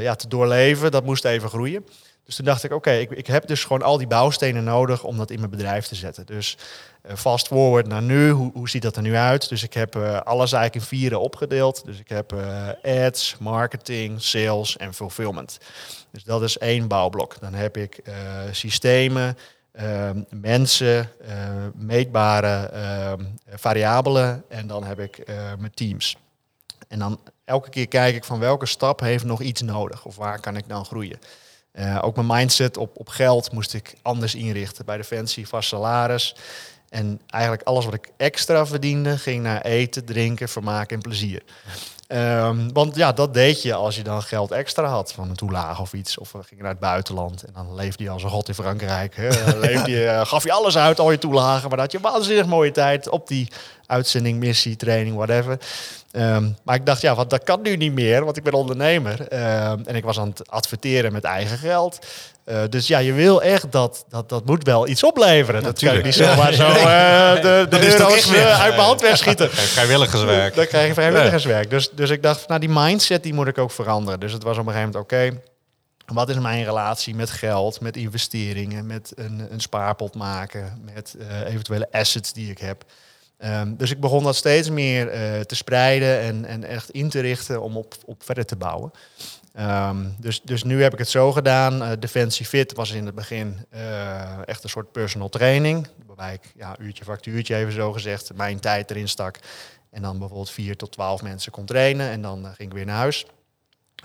[0.00, 1.86] ja, te doorleven, dat moest even groeien.
[2.24, 5.16] Dus toen dacht ik, oké, ik, ik heb dus gewoon al die bouwstenen nodig om
[5.16, 6.26] dat in mijn bedrijf te zetten.
[6.26, 6.56] Dus
[7.06, 9.48] uh, fast forward naar nu, hoe, hoe ziet dat er nu uit?
[9.48, 11.84] Dus ik heb uh, alles eigenlijk in vieren opgedeeld.
[11.84, 12.34] Dus ik heb
[12.82, 15.58] ads, marketing, sales en fulfillment.
[16.10, 17.40] Dus dat is één bouwblok.
[17.40, 18.00] Dan heb ik
[18.50, 19.36] systemen,
[20.30, 21.28] mensen, uh,
[21.74, 23.12] meetbare uh,
[23.48, 26.16] variabelen en dan heb ik uh, mijn teams.
[26.88, 30.40] En dan elke keer kijk ik van welke stap heeft nog iets nodig of waar
[30.40, 31.18] kan ik dan groeien.
[31.76, 34.84] Eh, ook mijn mindset op, op geld moest ik anders inrichten.
[34.84, 36.36] Bij Defensie vast salaris.
[36.88, 41.42] En eigenlijk alles wat ik extra verdiende ging naar eten, drinken, vermaak en plezier.
[42.08, 45.80] Um, want ja, dat deed je als je dan geld extra had van een toelage
[45.80, 46.18] of iets.
[46.18, 49.16] Of we gingen naar het buitenland en dan leefde je als een god in Frankrijk.
[49.16, 49.28] Hè.
[49.68, 51.60] leefde je, uh, gaf je alles uit, al je toelagen.
[51.60, 53.48] Maar dan had je waanzinnig mooie tijd op die
[53.86, 55.58] uitzending, missie, training, whatever.
[56.16, 59.20] Um, maar ik dacht, ja, want dat kan nu niet meer, want ik ben ondernemer.
[59.20, 61.98] Um, en ik was aan het adverteren met eigen geld.
[62.46, 65.60] Uh, dus ja, je wil echt dat, dat dat moet wel iets opleveren.
[65.60, 69.00] Ja, dat kan je niet zomaar zo uh, de, de euro's uh, uit mijn hand
[69.00, 69.50] wegschieten.
[69.76, 70.54] vrijwilligerswerk.
[70.54, 71.70] Dan krijg je vrijwilligerswerk.
[71.70, 74.20] Dus, dus ik dacht, nou die mindset die moet ik ook veranderen.
[74.20, 75.40] Dus het was op een gegeven moment, oké,
[76.14, 81.88] Wat is mijn relatie met geld, met investeringen, met een, een spaarpot maken, met eventuele
[81.90, 82.84] assets die ik heb.
[83.36, 85.06] Ehm, dus ik begon dat steeds meer
[85.46, 88.92] te spreiden en, en echt in te richten om op, op verder te bouwen.
[89.56, 91.82] Ehm, dus, dus nu heb ik het zo gedaan.
[91.82, 95.88] Uh, Defensie Fit was in het begin uh, echt een soort personal training.
[96.06, 99.38] Waarbij ik ja, uurtje factuurtje even zo gezegd mijn tijd erin stak.
[99.90, 102.10] En dan bijvoorbeeld vier tot twaalf mensen kon trainen.
[102.10, 103.24] En dan ging ik weer naar huis.
[103.24, 103.34] En op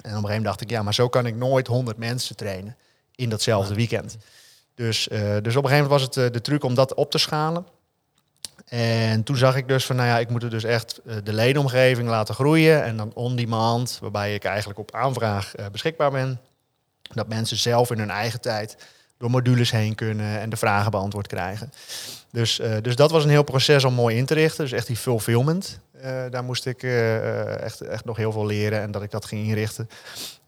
[0.02, 2.78] een gegeven moment dacht ik, ja, maar zo kan ik nooit honderd mensen trainen
[3.16, 4.18] in datzelfde weekend.
[4.76, 5.08] Dus,
[5.42, 7.66] dus op een gegeven moment was het de truc om dat op te schalen.
[8.72, 11.34] En toen zag ik dus van, nou ja, ik moet er dus echt eh, de
[11.34, 12.84] ledenomgeving laten groeien.
[12.84, 16.40] En dan on-demand, waarbij ik eigenlijk op aanvraag uh, beschikbaar ben.
[17.02, 18.78] Dat mensen zelf in hun eigen tijd
[19.18, 21.72] door modules heen kunnen en de vragen beantwoord krijgen.
[22.32, 24.64] Dus, uh, dus dat was een heel proces om mooi in te richten.
[24.64, 25.80] Dus echt die fulfillment.
[26.30, 29.90] daar moest ik echt, echt nog heel veel leren en dat ik dat ging inrichten.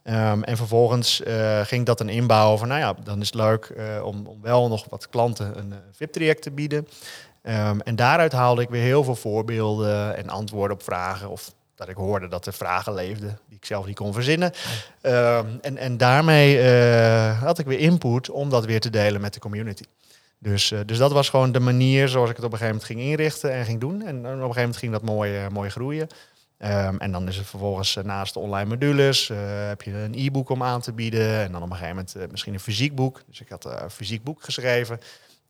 [0.03, 1.21] Um, en vervolgens
[1.63, 4.67] ging ik dat dan inbouwen van, nou ja, dan is het leuk om, om wel
[4.67, 6.88] nog wat klanten een VIP-traject te bieden.
[7.47, 11.29] Um, en daaruit haalde ik weer heel veel voorbeelden en antwoorden op vragen.
[11.29, 14.51] Of dat ik hoorde dat er vragen leefden die ik zelf niet kon verzinnen.
[15.01, 19.34] Um, en, en daarmee uh, had ik weer input om dat weer te delen met
[19.34, 19.84] de community.
[20.39, 22.99] Dus, uh, dus dat was gewoon de manier zoals ik het op een gegeven moment
[22.99, 24.01] ging inrichten en ging doen.
[24.01, 26.08] En op een gegeven moment ging dat mooi, uh, mooi groeien.
[26.58, 29.27] Um, en dan is het vervolgens naast de online modules,
[29.67, 31.39] heb je een e-book om aan te bieden.
[31.39, 33.21] En dan op een gegeven moment misschien een fysiek boek.
[33.27, 34.99] Dus ik had een fysiek boek geschreven.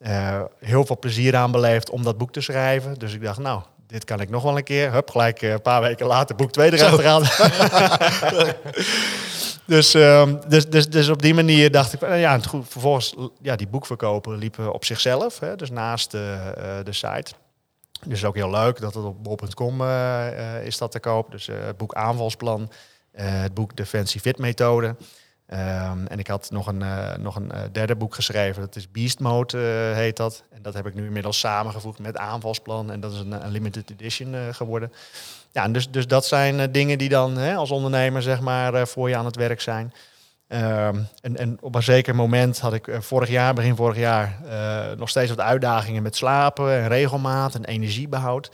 [0.08, 3.00] Uh, heel veel plezier aan beleefd om dat boek te schrijven.
[3.00, 4.92] Dus ik dacht, nou, dit kan ik nog wel een keer.
[4.92, 7.22] Hup, gelijk uh, een paar weken later boek 2 erachteraan.
[9.66, 13.56] dus, um, dus, dus, dus op die manier dacht ik, uh, ja, goed, vervolgens, ja,
[13.56, 15.40] die boekverkopen liepen op zichzelf.
[15.40, 16.52] Hè, dus naast de,
[16.84, 17.32] de site.
[18.06, 19.84] Dus ook heel leuk dat het op bol.com
[20.64, 21.32] is dat te koop.
[21.32, 22.72] Dus het boek Aanvalsplan,
[23.12, 24.96] het boek Defensie Fit Methode.
[25.52, 28.92] Um, en ik had nog een, uh, nog een uh, derde boek geschreven, dat is
[28.92, 30.44] Beast Mode uh, heet dat.
[30.52, 32.92] En dat heb ik nu inmiddels samengevoegd met aanvalsplan.
[32.92, 34.92] En dat is een, een limited edition geworden.
[35.52, 39.16] Ja, dus, dus dat zijn dingen die dan hè, als ondernemer zeg maar, voor je
[39.16, 39.94] aan het werk zijn.
[40.48, 44.40] En, en op een zeker moment had ik vorig jaar, begin vorig jaar,
[44.98, 48.52] nog steeds wat uitdagingen met slapen en regelmaat en energiebehoud.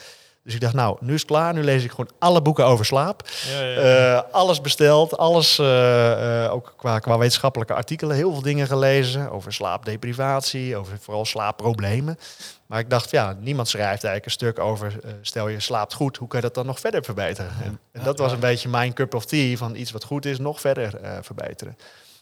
[0.50, 1.54] Dus ik dacht, nou, nu is het klaar.
[1.54, 3.24] Nu lees ik gewoon alle boeken over slaap.
[3.52, 4.16] Ja, ja, ja.
[4.16, 9.32] Uh, alles besteld, alles, uh, uh, ook qua, qua wetenschappelijke artikelen, heel veel dingen gelezen
[9.32, 12.20] over slaapdeprivatie, over vooral slaapproblemen.
[12.66, 16.28] Maar ik dacht, ja, niemand schrijft eigenlijk een stuk over, stel je slaapt goed, hoe
[16.28, 17.52] kan je dat dan nog verder verbeteren?
[17.64, 20.38] En, en dat was een beetje mijn cup of tea, van iets wat goed is,
[20.38, 21.78] nog verder verbeteren.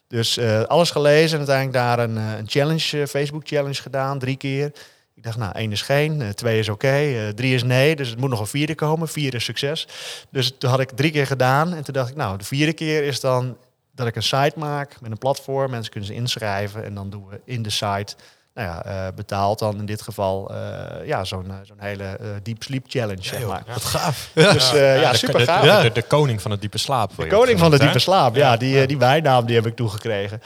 [0.07, 4.71] Dus alles gelezen en uiteindelijk daar een, een challenge, Facebook challenge gedaan, drie keer.
[5.17, 7.95] Ik dacht, nou, één is geen, eh, twee is oké, okay, uh, drie is nee,
[7.95, 9.07] dus het moet nog een vierde komen.
[9.07, 9.87] Vier is succes.
[10.29, 13.03] Dus toen had ik drie keer gedaan en toen dacht ik, nou, de vierde keer
[13.03, 13.57] is dan
[13.95, 15.71] dat ik een site maak met een platform.
[15.71, 18.15] Mensen kunnen ze inschrijven en dan doen we in de site,
[18.53, 22.85] nou ja, uh, betaald dan in dit geval, uh, ja, zo'n zo'n hele deep sleep
[22.87, 23.63] challenge, ja, zeg maar.
[23.67, 23.73] Ja.
[23.73, 24.29] Wat gaaf.
[24.53, 25.81] Dus ja, ja super gaaf.
[25.81, 27.11] De, de, de, koning van de diepe slaap.
[27.15, 28.57] De koning van de diepe slaap, ja.
[28.57, 30.41] Die, die bijnaam die heb ik toegekregen.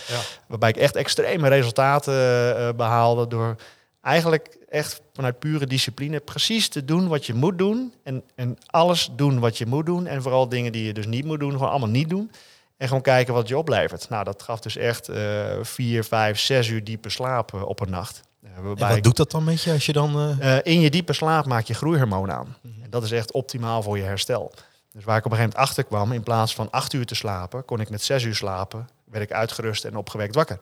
[0.47, 3.55] Waarbij ik echt extreme resultaten behaalde door
[4.01, 7.93] eigenlijk echt vanuit pure discipline precies te doen wat je moet doen.
[8.03, 10.07] En, en alles doen wat je moet doen.
[10.07, 12.31] En vooral dingen die je dus niet moet doen, gewoon allemaal niet doen.
[12.77, 14.09] En gewoon kijken wat je oplevert.
[14.09, 15.17] Nou, dat gaf dus echt uh,
[15.61, 18.21] vier, vijf, zes uur diepe slaap uh, op een nacht.
[18.43, 20.41] Uh, en wat doet dat dan met je als je dan...
[20.63, 22.55] in je diepe slaap maak je groeihormoon aan.
[22.61, 22.83] Mm -hmm.
[22.83, 24.51] En dat is echt optimaal voor je herstel.
[24.91, 27.15] Dus waar ik op een gegeven moment achter kwam, in plaats van acht uur te
[27.15, 30.57] slapen, kon ik met zes uur slapen, werd ik uitgerust en opgewekt wakker.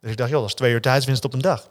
[0.00, 1.68] Dus ik dacht, joh, dat is twee uur tijdswinst op een dag.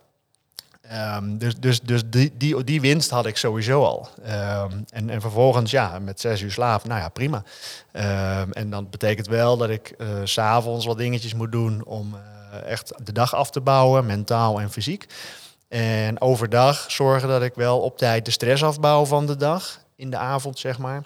[0.93, 4.09] Um, dus dus, dus die, die, die winst had ik sowieso al.
[4.25, 7.43] Um, en, en vervolgens, ja, met zes uur slaap, nou ja, prima.
[7.93, 12.71] Um, en dan betekent wel dat ik uh, s'avonds wat dingetjes moet doen om uh,
[12.71, 15.05] echt de dag af te bouwen, mentaal en fysiek.
[15.67, 20.09] En overdag zorgen dat ik wel op tijd de stress afbouw van de dag, in
[20.09, 21.03] de avond zeg maar.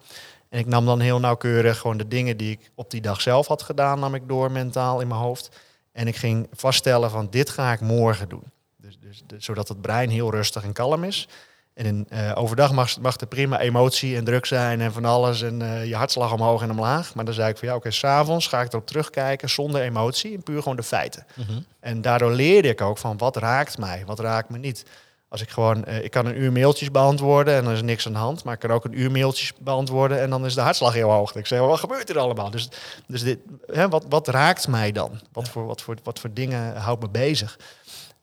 [0.49, 3.47] En ik nam dan heel nauwkeurig gewoon de dingen die ik op die dag zelf
[3.47, 5.49] had gedaan, nam ik door mentaal in mijn hoofd.
[5.91, 8.43] En ik ging vaststellen van dit ga ik morgen doen.
[8.81, 11.27] Dus, dus, zodat het brein heel rustig en kalm is.
[11.73, 15.41] En in, uh, overdag mag, mag er prima emotie en druk zijn en van alles.
[15.41, 17.15] En uh, je hartslag omhoog en omlaag.
[17.15, 20.33] Maar dan zei ik van ja, oké, okay, s'avonds ga ik erop terugkijken zonder emotie
[20.33, 21.25] en puur gewoon de feiten.
[21.35, 21.65] Mm -hmm.
[21.79, 24.85] En daardoor leerde ik ook van wat raakt mij, wat raakt me niet.
[25.29, 28.13] Als ik gewoon, uh, ik kan een uur mailtjes beantwoorden en dan is niks aan
[28.13, 28.43] de hand.
[28.43, 31.35] Maar ik kan ook een uur mailtjes beantwoorden en dan is de hartslag heel hoog.
[31.35, 32.51] Ik zeg, wat gebeurt er allemaal?
[32.51, 32.69] Dus,
[33.07, 35.21] dus dit, hè, wat, wat raakt mij dan?
[35.31, 37.59] Wat, voor, wat, voor, wat voor dingen houdt me bezig?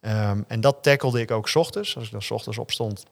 [0.06, 1.96] Um, en dat tackelde ik ook ochtends.
[1.96, 3.04] Als ik dan ochtends opstond,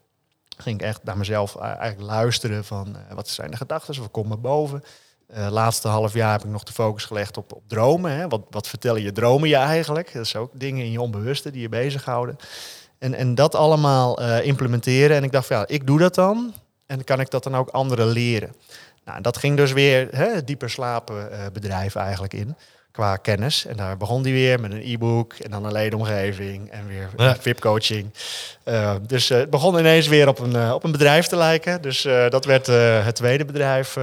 [0.56, 4.28] ging ik echt naar mezelf eigenlijk luisteren van uh, wat zijn de gedachten, wat komt
[4.28, 4.84] me boven.
[5.36, 8.10] Uh, laatste half jaar heb ik nog de focus gelegd op, op dromen.
[8.10, 8.28] Hè.
[8.28, 10.12] Wat, wat vertellen je dromen je eigenlijk?
[10.12, 12.36] Dat is ook dingen in je onbewuste die je bezighouden.
[12.98, 15.16] En, en dat allemaal implementeren.
[15.16, 16.54] En ik dacht, van, ja, ik doe dat dan.
[16.86, 18.54] En kan ik dat dan ook anderen leren?
[19.04, 22.56] Nou, dat ging dus weer hè, dieper slapen bedrijf eigenlijk in
[22.94, 23.66] qua kennis.
[23.66, 27.36] En daar begon die weer met een e-book en dan een ledenomgeving en weer ja.
[27.36, 28.10] VIP-coaching.
[28.64, 31.82] Uh, dus uh, het begon ineens weer op een, uh, op een bedrijf te lijken.
[31.82, 32.66] Dus dat werd
[33.04, 33.94] het tweede bedrijf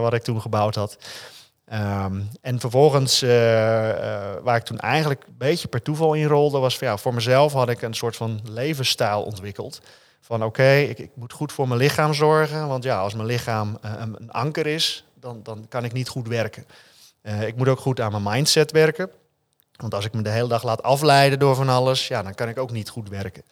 [0.00, 0.98] wat ik toen gebouwd had.
[1.72, 3.20] Um, en vervolgens,
[4.42, 7.52] waar ik toen eigenlijk een beetje per toeval in rolde, was van, ja, voor mezelf
[7.52, 9.80] had ik een soort van levensstijl ontwikkeld.
[10.20, 12.68] Van oké, ik, ik, moet goed voor mijn lichaam zorgen.
[12.68, 16.28] Want ja, als mijn lichaam een, een anker is, dan, dan kan ik niet goed
[16.28, 16.64] werken.
[17.26, 19.10] Uh, ik moet ook goed aan mijn mindset werken.
[19.76, 22.48] Want als ik me de hele dag laat afleiden door van alles, ja, dan kan
[22.48, 23.42] ik ook niet goed werken.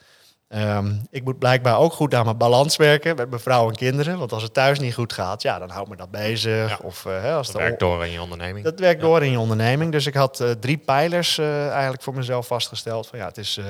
[0.49, 4.19] Um, ik moet blijkbaar ook goed aan mijn balans werken met mijn vrouw en kinderen.
[4.19, 6.69] Want als het thuis niet goed gaat, ja, dan houdt me dat bezig.
[6.69, 8.65] Ja, of, uh, als dat werkt door in je onderneming.
[8.65, 9.93] Dat werkt door in je onderneming.
[9.93, 13.07] Dus ik had uh, drie pijlers uh, eigenlijk voor mezelf vastgesteld.
[13.07, 13.61] Van ja, het is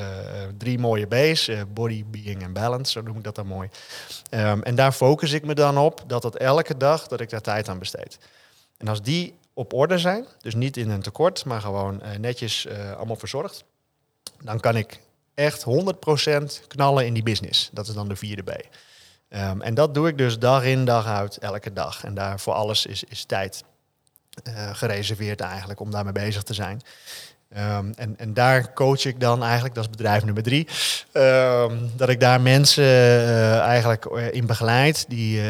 [0.59, 1.51] drie mooie B's.
[1.69, 3.69] body, being en balance, zo noem ik dat dan mooi.
[4.31, 7.41] Um, en daar focus ik me dan op dat het elke dag, dat ik daar
[7.41, 8.19] tijd aan besteed.
[8.79, 12.67] En als die op orde zijn, dus niet in een tekort, maar gewoon uh, netjes
[12.67, 13.65] uh, allemaal verzorgd,
[14.43, 15.01] dan kan ik
[15.35, 15.65] echt
[16.63, 17.71] 100% knallen in die business.
[17.73, 18.51] Dat is dan de vierde B.
[19.29, 22.05] Um, en dat doe ik dus dag in, dag uit, elke dag.
[22.05, 23.65] En daar voor alles is, is tijd
[24.49, 26.81] uh, gereserveerd eigenlijk om daarmee bezig te zijn.
[27.57, 30.69] Um, en, en daar coach ik dan eigenlijk, dat is bedrijf nummer drie,
[31.13, 32.85] um, dat ik daar mensen
[33.61, 35.41] eigenlijk in begeleid die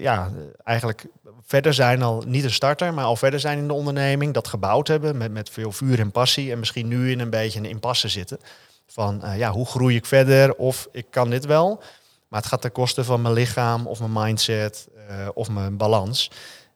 [0.00, 0.30] ja,
[0.64, 1.06] eigenlijk
[1.46, 4.88] verder zijn, al niet een starter, maar al verder zijn in de onderneming, dat gebouwd
[4.88, 8.08] hebben met, met veel vuur en passie en misschien nu in een beetje een impasse
[8.08, 8.38] zitten.
[8.86, 11.82] Van uh, ja, hoe groei ik verder of ik kan dit wel,
[12.28, 16.30] maar het gaat ten koste van mijn lichaam of mijn mindset uh, of mijn balans.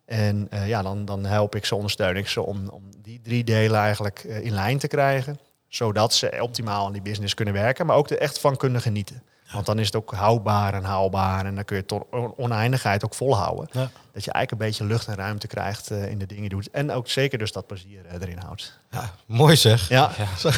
[0.04, 3.44] En uh, ja, dan, dan help ik ze, ondersteun ik ze om, om die drie
[3.44, 5.38] delen eigenlijk in lijn te krijgen.
[5.68, 9.22] Zodat ze optimaal aan die business kunnen werken, maar ook er echt van kunnen genieten.
[9.52, 11.44] Want dan is het ook houdbaar en haalbaar.
[11.44, 12.04] En dan kun je tot
[12.36, 13.68] oneindigheid ook volhouden.
[13.72, 13.90] Ja.
[14.12, 16.48] Dat je eigenlijk een beetje lucht en ruimte krijgt uh, in de dingen die je
[16.48, 16.70] doet.
[16.70, 18.78] En ook zeker dus dat plezier uh, erin houdt.
[18.90, 19.88] Ja, mooi zeg.
[19.88, 20.10] Ja.
[20.16, 20.24] ja.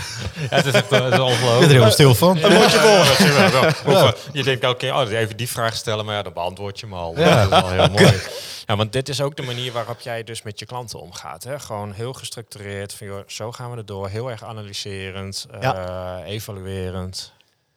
[0.57, 1.52] het is echt het is ongelooflijk.
[1.52, 2.38] Ik ben er helemaal stil van.
[2.38, 2.48] Ja.
[2.48, 6.05] Je, je denkt elke keer, oh, even die vraag stellen.
[6.05, 7.18] Maar ja, dan beantwoord je hem al.
[7.18, 7.48] Ja.
[7.48, 8.20] Dat is wel heel mooi.
[8.66, 11.44] Ja, want dit is ook de manier waarop jij dus met je klanten omgaat.
[11.44, 11.61] Hè?
[11.61, 12.94] Gewoon heel gestructureerd.
[12.94, 14.09] Van, joh, zo gaan we er door.
[14.09, 17.33] Heel erg analyserend, uh, evaluerend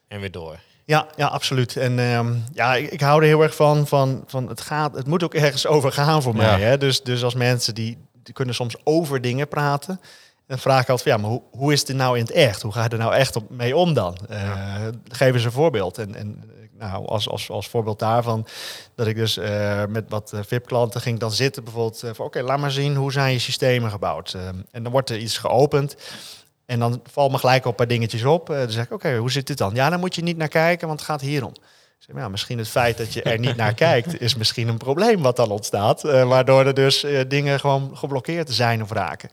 [0.07, 0.59] en weer door.
[0.85, 1.77] Ja, ja, absoluut.
[1.77, 5.07] En um, ja, ik, ik, hou er heel erg van, van, van het, gaat, het
[5.07, 6.61] moet ook ergens over gaan voor mij.
[6.61, 6.77] Hè?
[6.77, 10.01] Dus, dus als mensen die, die kunnen soms over dingen praten.
[10.47, 12.61] Dan vraag ik altijd, ja, maar hoe, hoe is het nou in het echt?
[12.61, 14.17] Hoe ga je er nou echt op, mee om dan?
[14.29, 14.89] Uh, ja.
[15.07, 15.97] Geef eens een voorbeeld.
[15.97, 16.43] En, en
[16.77, 18.47] nou, als, als, als voorbeeld daarvan,
[18.95, 22.03] dat ik dus uh, met wat VIP-klanten ging dan zitten bijvoorbeeld.
[22.03, 24.33] Uh, oké, okay, laat maar zien, hoe zijn je systemen gebouwd?
[24.35, 25.95] Uh, en dan wordt er iets geopend.
[26.65, 28.49] En dan valt me gelijk een paar dingetjes op.
[28.49, 29.75] Uh, dan zeg ik, oké, hoe zit dit dan?
[29.75, 31.53] Ja, dan moet je niet naar kijken, want het gaat hierom.
[31.97, 35.21] Zeg, ja, misschien het feit dat je er niet naar kijkt, is misschien een probleem
[35.21, 36.03] wat dan ontstaat.
[36.03, 39.29] Uh, waardoor er dus uh, dingen gewoon geblokkeerd zijn of raken.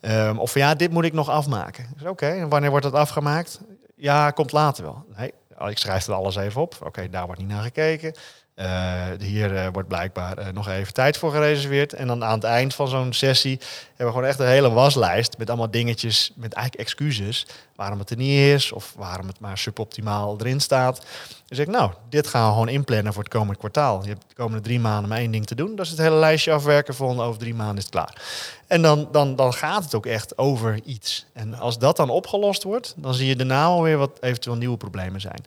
[0.00, 1.86] Um, of ja, dit moet ik nog afmaken.
[2.00, 3.60] Oké, okay, en wanneer wordt dat afgemaakt?
[3.96, 5.04] Ja, komt later wel.
[5.16, 5.32] Nee,
[5.70, 6.76] ik schrijf er alles even op.
[6.84, 8.14] Oké, daar wordt niet naar gekeken.
[8.56, 11.92] Uh, hier uh, wordt blijkbaar uh, nog even tijd voor gereserveerd.
[11.92, 15.38] En dan aan het eind van zo'n sessie hebben we gewoon echt een hele waslijst
[15.38, 19.58] met allemaal dingetjes, met eigenlijk excuses waarom het er niet is of waarom het maar
[19.58, 21.06] suboptimaal erin staat.
[21.46, 24.02] Dus ik, nou, dit gaan we gewoon inplannen voor het komende kwartaal.
[24.02, 25.76] Je hebt de komende drie maanden maar één ding te doen.
[25.76, 28.22] Dat is het hele lijstje afwerken van over drie maanden is het klaar.
[28.66, 31.26] En dan, dan, dan gaat het ook echt over iets.
[31.32, 35.20] En als dat dan opgelost wordt, dan zie je daarna alweer wat eventueel nieuwe problemen
[35.20, 35.44] zijn.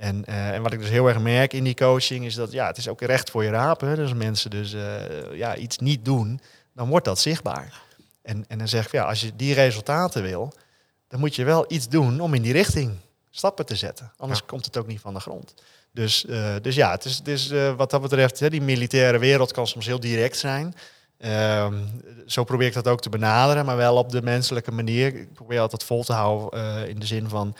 [0.00, 2.66] En, uh, en wat ik dus heel erg merk in die coaching is dat ja,
[2.66, 3.96] het is ook recht voor je rapen.
[3.96, 4.82] Dus als mensen dus uh,
[5.32, 6.40] ja, iets niet doen,
[6.74, 7.80] dan wordt dat zichtbaar.
[8.22, 10.52] En, en dan zeg ik, ja, als je die resultaten wil,
[11.08, 12.96] dan moet je wel iets doen om in die richting
[13.30, 14.12] stappen te zetten.
[14.16, 14.46] Anders ja.
[14.46, 15.54] komt het ook niet van de grond.
[15.92, 19.52] Dus, uh, dus ja, het is, het is wat dat betreft, hè, die militaire wereld
[19.52, 20.74] kan soms heel direct zijn.
[21.26, 25.06] Um, zo probeer ik dat ook te benaderen, maar wel op de menselijke manier.
[25.06, 27.56] Ik probeer altijd vol te houden uh, in de zin van...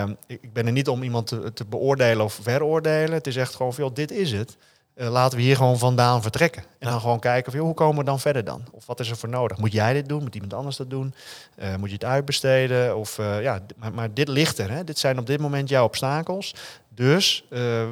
[0.00, 3.12] Um, ik ben er niet om iemand te, te, beoordelen of veroordelen.
[3.12, 4.56] Het is echt gewoon veel, dit is het.
[4.94, 6.62] Uh, laten we hier gewoon vandaan vertrekken.
[6.78, 8.64] En dan gewoon kijken, of, joh, hoe komen we dan verder dan?
[8.70, 9.58] Of wat is er voor nodig?
[9.58, 10.22] Moet jij dit doen?
[10.22, 11.14] Moet iemand anders dat doen?
[11.58, 12.96] Uh, moet je het uitbesteden?
[12.96, 14.70] Of, ja, maar, maar, dit ligt er.
[14.70, 14.84] Hè?
[14.84, 16.54] Dit zijn op dit moment jouw obstakels.
[16.94, 17.44] Dus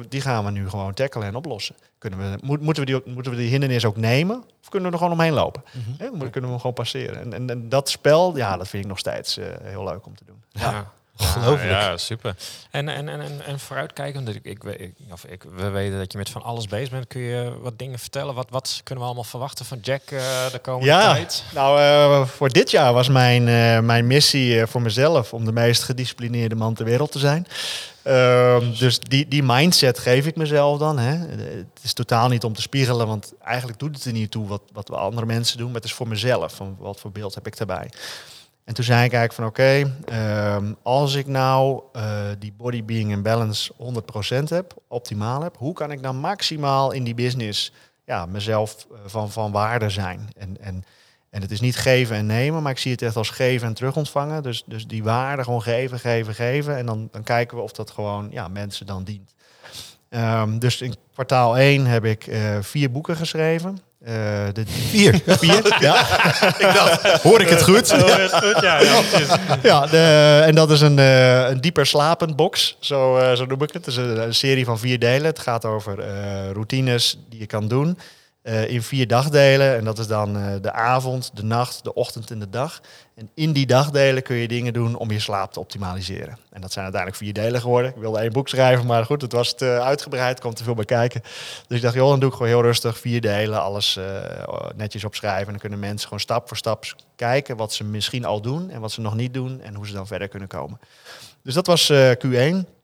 [0.09, 1.75] die gaan we nu gewoon tackelen en oplossen.
[1.97, 4.43] Kunnen we, moet, moeten, we die, moeten we die hindernis ook nemen?
[4.61, 5.63] Of kunnen we er gewoon omheen lopen?
[5.71, 5.95] Mm -hmm.
[5.97, 7.19] He, kunnen we hem gewoon passeren?
[7.21, 10.15] En, en, en, dat spel, ja, dat vind ik nog steeds uh, heel leuk om
[10.15, 10.43] te doen.
[10.49, 10.71] Ja.
[10.71, 10.91] ja.
[11.17, 11.71] Ongelooflijk.
[11.71, 12.35] Ja, super.
[12.71, 16.17] En, en, en, en, en vooruitkijkend, ik, ik, ik, of ik, we weten dat je
[16.17, 17.07] met van alles bezig bent.
[17.07, 18.33] Kun je wat dingen vertellen?
[18.33, 20.19] Wat, wat kunnen we allemaal verwachten van Jack uh,
[20.51, 21.43] de komende ja, tijd?
[21.53, 25.83] Nou, uh, voor dit jaar was mijn, uh, mijn missie voor mezelf om de meest
[25.83, 27.47] gedisciplineerde man ter wereld te zijn.
[28.07, 30.99] Um, dus die, die mindset geef ik mezelf dan.
[30.99, 31.17] Hè.
[31.17, 34.61] Het is totaal niet om te spiegelen, want eigenlijk doet het er niet toe wat,
[34.73, 35.65] wat andere mensen doen.
[35.65, 36.55] Maar het is voor mezelf.
[36.55, 37.89] Van wat voor beeld heb ik daarbij?
[38.63, 39.93] En toen zei ik eigenlijk van oké,
[40.57, 45.73] um, als ik nou uh, die body being en balance 100% heb, optimaal heb, hoe
[45.73, 47.71] kan ik dan maximaal in die business
[48.05, 50.29] ja, mezelf uh, van, van waarde zijn?
[50.37, 50.83] En, en,
[51.31, 53.73] en het is niet geven en nemen, maar ik zie het echt als geven en
[53.73, 54.43] terug ontvangen.
[54.43, 56.77] Dus, dus die waarde gewoon geven, geven, geven.
[56.77, 59.33] En dan, dan kijken we of dat gewoon ja, mensen dan dient.
[60.09, 63.79] Um, dus in kwartaal 1 heb ik uh, vier boeken geschreven.
[64.01, 64.09] Uh,
[64.53, 65.21] de vier.
[65.25, 65.99] vier, ja.
[66.67, 67.89] ik dacht, hoor ik het goed?
[67.89, 68.81] Ja, hoor het goed, ja.
[68.81, 69.01] Ja,
[69.63, 73.61] ja de, en dat is een, uh, een dieper slapend box, zo, uh, zo noem
[73.61, 73.85] ik het.
[73.85, 75.25] Het is een, een, serie van vier delen.
[75.25, 76.03] Het gaat over
[76.53, 77.97] routines die je kan doen.
[78.43, 79.77] Uh, in vier dagdelen.
[79.77, 82.81] En dat is dan uh, de avond, de nacht, de ochtend en de dag.
[83.15, 86.37] En in die dagdelen kun je dingen doen om je slaap te optimaliseren.
[86.49, 87.91] En dat zijn uiteindelijk vier delen geworden.
[87.91, 90.85] Ik wilde één boek schrijven, maar goed, het was te uitgebreid, kwam te veel bij
[90.85, 91.21] kijken.
[91.67, 94.05] Dus ik dacht, joh, dan doe ik gewoon heel rustig vier delen, alles uh,
[94.75, 95.45] netjes opschrijven.
[95.45, 96.85] En dan kunnen mensen gewoon stap voor stap
[97.15, 99.93] kijken wat ze misschien al doen en wat ze nog niet doen en hoe ze
[99.93, 100.79] dan verder kunnen komen.
[101.43, 101.91] Dus dat was
[102.25, 102.80] Q1.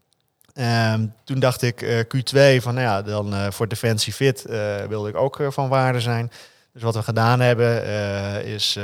[0.59, 4.75] Um, toen dacht ik uh, Q2 van, nou ja, dan uh, voor Defensie Fit uh,
[4.83, 6.31] wilde ik ook van waarde zijn.
[6.73, 7.83] Dus wat we gedaan hebben
[8.45, 8.79] is,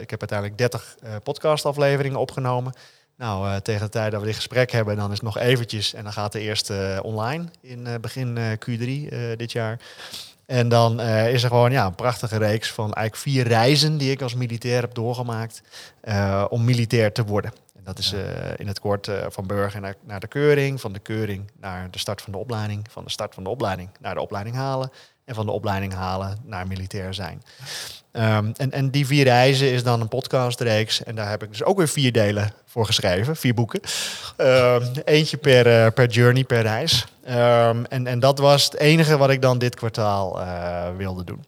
[0.00, 2.72] ik heb uiteindelijk 30 podcastafleveringen opgenomen.
[3.16, 6.02] Nou, tegen de tijd dat we dit gesprek hebben, dan is het nog eventjes en
[6.04, 9.80] dan gaat de eerste online in begin Q3 dit jaar.
[10.46, 14.22] En dan is er gewoon ja, een prachtige reeks van eigenlijk vier reizen die ik
[14.22, 15.62] als militair heb doorgemaakt
[16.48, 17.52] om militair te worden.
[17.84, 18.20] Dat is uh,
[18.56, 21.98] in het kort uh, van burger naar, naar de keuring, van de keuring naar de
[21.98, 24.90] start van de opleiding, van de start van de opleiding naar de opleiding halen
[25.24, 27.42] en van de opleiding halen naar militair zijn.
[28.12, 31.64] Um, en, en die vier reizen is dan een podcastreeks en daar heb ik dus
[31.64, 33.80] ook weer vier delen voor geschreven, vier boeken.
[34.36, 37.06] Um, eentje per, uh, per journey, per reis.
[37.28, 40.38] Um, en, en dat was het enige wat ik dan dit kwartaal
[40.96, 41.44] wilde doen.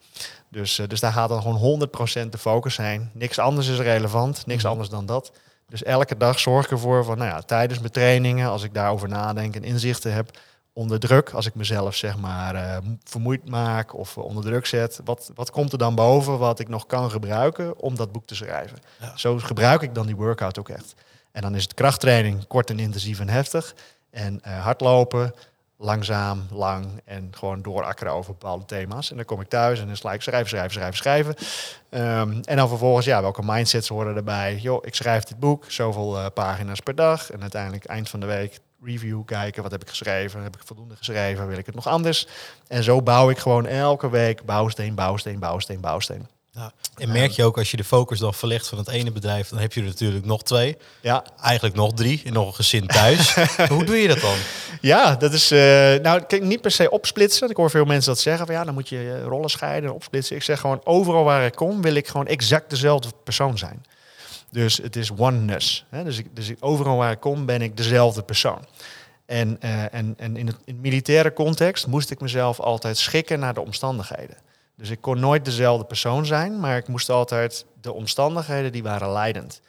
[0.49, 1.89] Dus, dus daar gaat dan gewoon
[2.27, 3.11] 100% de focus zijn.
[3.13, 4.71] Niks anders is relevant, niks mhm.
[4.71, 5.33] anders dan dat.
[5.69, 9.09] Dus elke dag zorg ik ervoor van, nou ja, tijdens mijn trainingen, als ik daarover
[9.09, 10.39] nadenk en inzichten heb,
[10.73, 15.31] onder druk, als ik mezelf zeg maar uh, vermoeid maak of onder druk zet, wat,
[15.35, 18.79] wat komt er dan boven wat ik nog kan gebruiken om dat boek te schrijven?
[19.15, 20.95] Zo gebruik ik dan die workout ook echt.
[21.33, 23.75] En dan is het krachttraining kort en intensief en heftig.
[24.11, 25.35] En uh, hardlopen,
[25.79, 29.11] langzaam, lang en gewoon doorakkeren over bepaalde thema's.
[29.11, 31.35] En dan kom ik thuis en dan sla ik schrijven, schrijven, schrijven, schrijven.
[31.91, 34.57] Um, en dan vervolgens, ja, welke mindsets horen erbij?
[34.57, 37.31] Joh, ik schrijf dit boek, zoveel uh, pagina's per dag.
[37.31, 40.43] En uiteindelijk eind van de week review kijken, wat heb ik geschreven?
[40.43, 41.49] Heb ik voldoende geschreven?
[41.49, 42.27] Wil ik het nog anders?
[42.69, 46.36] En zo bouw ik gewoon elke week bouwsteen, bouwsteen, bouwsteen, bouwsteen.
[46.57, 46.73] Ja.
[46.95, 49.59] En merk je ook als je de focus dan verlegt van het ene bedrijf, dan
[49.59, 50.77] heb je er natuurlijk nog twee.
[51.01, 51.25] Ja.
[51.41, 53.35] Eigenlijk nog drie en nog een gezin thuis.
[53.69, 54.37] Hoe doe je dat dan?
[54.81, 55.53] Ja, dat is.
[55.53, 55.59] Uh,
[56.03, 57.51] nou, kijk, niet per se opsplitsen.
[57.51, 59.97] Ik hoor veel mensen dat zeggen van ja, dan moet je eh, rollen scheiden en
[59.97, 60.37] opsplitsen.
[60.37, 63.85] Ik zeg gewoon overal waar ik kom, wil ik gewoon exact dezelfde persoon zijn.
[64.51, 65.85] Dus het is oneness.
[65.91, 66.05] Hè?
[66.05, 68.67] Dus, ik, dus overal waar ik kom, ben ik dezelfde persoon.
[69.27, 73.55] En, uh, en, en in, het, in militaire context moest ik mezelf altijd schikken naar
[73.55, 74.37] de omstandigheden.
[74.77, 79.13] Dus ik kon nooit dezelfde persoon zijn, maar ik moest altijd de omstandigheden die waren
[79.13, 79.61] leidend.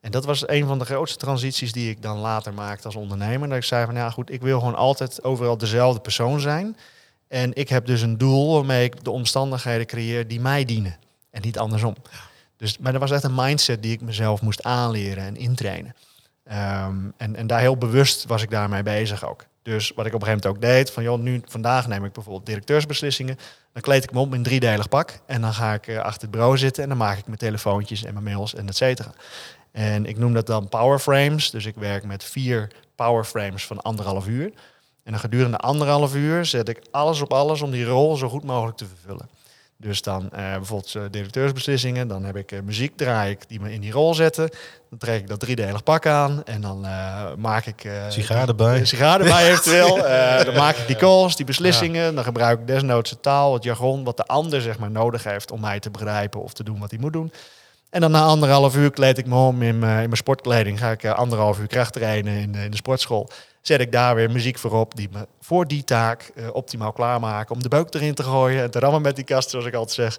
[0.00, 3.48] En dat was een van de grootste transities die ik dan later maakte als ondernemer.
[3.48, 6.76] Dat ik zei van ja goed, ik wil gewoon altijd overal dezelfde persoon zijn.
[7.28, 10.96] En ik heb dus een doel waarmee ik de omstandigheden creëer die mij dienen.
[11.30, 11.94] En niet andersom.
[12.56, 15.94] Dus, maar dat was echt een mindset die ik mezelf moest aanleren en intrainen.
[16.50, 19.44] Um, en, en daar heel bewust was ik daarmee bezig ook.
[19.62, 22.12] Dus wat ik op een gegeven moment ook deed, van joh, nu vandaag neem ik
[22.12, 23.38] bijvoorbeeld directeursbeslissingen.
[23.72, 26.22] Dan kleed ik me op in een driedelig pak en dan ga ik uh, achter
[26.22, 29.12] het bureau zitten en dan maak ik mijn telefoontjes en mijn mails en et cetera.
[29.72, 31.50] En ik noem dat dan power frames.
[31.50, 34.52] Dus ik werk met vier power frames van anderhalf uur.
[35.04, 38.44] En dan gedurende anderhalf uur zet ik alles op alles om die rol zo goed
[38.44, 39.28] mogelijk te vervullen.
[39.82, 43.72] Dus dan uh, bijvoorbeeld uh, directeursbeslissingen, dan heb ik uh, muziek, draai ik die me
[43.72, 44.50] in die rol zetten.
[44.90, 46.86] Dan trek ik dat driedelig pak aan en dan
[47.38, 47.88] maak ik...
[48.08, 48.84] sigaar erbij.
[48.84, 49.96] sigaar erbij eventueel.
[50.44, 52.14] dan maak ik die calls, die beslissingen.
[52.14, 55.50] Dan gebruik ik desnoods de taal, het jargon, wat de ander zeg maar nodig heeft
[55.50, 57.32] om mij te begrijpen of te doen wat hij moet doen.
[57.90, 60.78] En dan na anderhalf uur kleed ik me om in mijn, in mijn sportkleding.
[60.78, 63.30] Ga ik anderhalf uur kracht trainen in, in de sportschool.
[63.62, 67.54] Zet ik daar weer muziek voor op die me voor die taak uh, optimaal klaarmaken.
[67.54, 70.16] Om de beuk erin te gooien en te rammen met die kast, zoals ik altijd
[70.16, 70.18] zeg.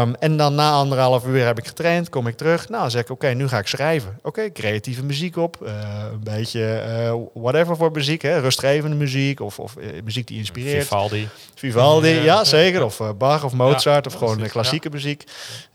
[0.00, 2.68] Um, en dan na anderhalf uur heb ik getraind, kom ik terug.
[2.68, 4.18] Nou, zeg ik, oké, nu ga ik schrijven.
[4.22, 5.56] Oké, creatieve muziek op.
[5.62, 5.70] Uh,
[6.12, 8.22] een beetje uh, whatever voor muziek.
[8.22, 8.38] Hè?
[8.38, 10.82] Rustgevende muziek of, of muziek die inspireert.
[10.82, 11.28] Vivaldi.
[11.54, 12.84] Vivaldi, ja, ja zeker.
[12.84, 15.24] Of Bach of Mozart of gewoon klassieke muziek.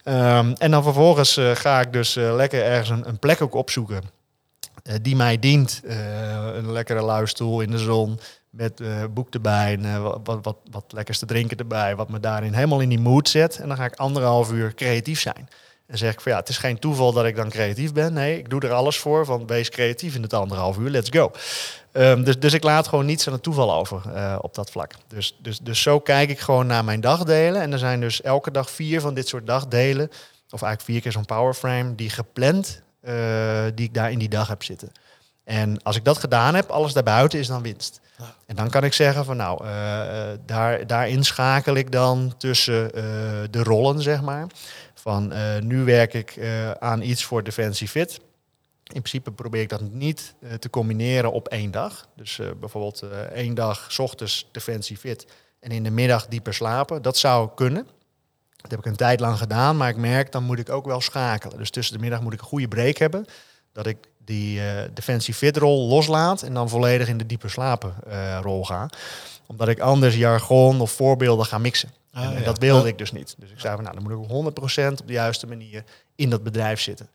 [0.03, 4.16] Um, en dan vervolgens ga ik dus lekker ergens een, een plek ook opzoeken eh,
[5.01, 5.81] die mij dient.
[5.83, 8.19] Eh, een lekkere luistoel in de zon
[8.49, 11.95] met uh, boek erbij en wat, wat, wat, lekkers te drinken erbij.
[11.95, 13.59] Wat me daarin helemaal in die mood zet.
[13.59, 15.49] En dan ga ik anderhalf uur creatief zijn.
[15.87, 18.13] En zeg ik van ja, het is geen toeval dat ik dan creatief ben.
[18.13, 19.25] Nee, ik doe er alles voor.
[19.25, 21.31] Van wees creatief in het anderhalf uur, let's go.
[21.93, 24.01] Um, dus, dus ik laat gewoon niets aan het toeval over
[24.41, 24.93] op dat vlak.
[25.07, 27.61] Dus, dus, dus zo kijk ik gewoon naar mijn dagdelen.
[27.61, 30.09] En er zijn dus elke dag vier van dit soort dagdelen.
[30.49, 34.47] Of eigenlijk vier keer zo'n powerframe die gepland uh, die ik daar in die dag
[34.47, 34.91] heb zitten.
[35.43, 38.01] En als ik dat gedaan heb, alles daarbuiten is dan winst.
[38.45, 39.69] En dan kan ik zeggen van nou, uh,
[40.45, 42.91] daar, daarin schakel ik dan tussen
[43.51, 44.47] de rollen, zeg maar.
[44.93, 45.33] Van
[45.67, 46.39] nu werk ik
[46.79, 48.19] aan iets voor Defensie Fit.
[48.83, 52.07] In principe probeer ik dat niet te combineren op één dag.
[52.15, 53.03] Dus bijvoorbeeld
[53.33, 55.25] één dag s ochtends Defensie Fit
[55.59, 57.01] en in de middag dieper slapen.
[57.01, 57.87] Dat zou kunnen.
[58.69, 61.01] Dat heb ik een tijd lang gedaan, maar ik merk dan moet ik ook wel
[61.01, 61.57] schakelen.
[61.57, 63.25] Dus tussen de middag moet ik een goede break hebben.
[63.71, 67.93] Dat ik die uh, defensie fit rol loslaat en dan volledig in de diepe slapen
[68.07, 68.89] uh, rol ga.
[69.45, 71.89] Omdat ik anders jargon of voorbeelden ga mixen.
[72.13, 73.35] Ah, en, dat wilde ik dus niet.
[73.37, 75.83] Dus ik zei van nou, dan moet ik 100% op de juiste manier
[76.15, 77.09] in dat bedrijf zitten.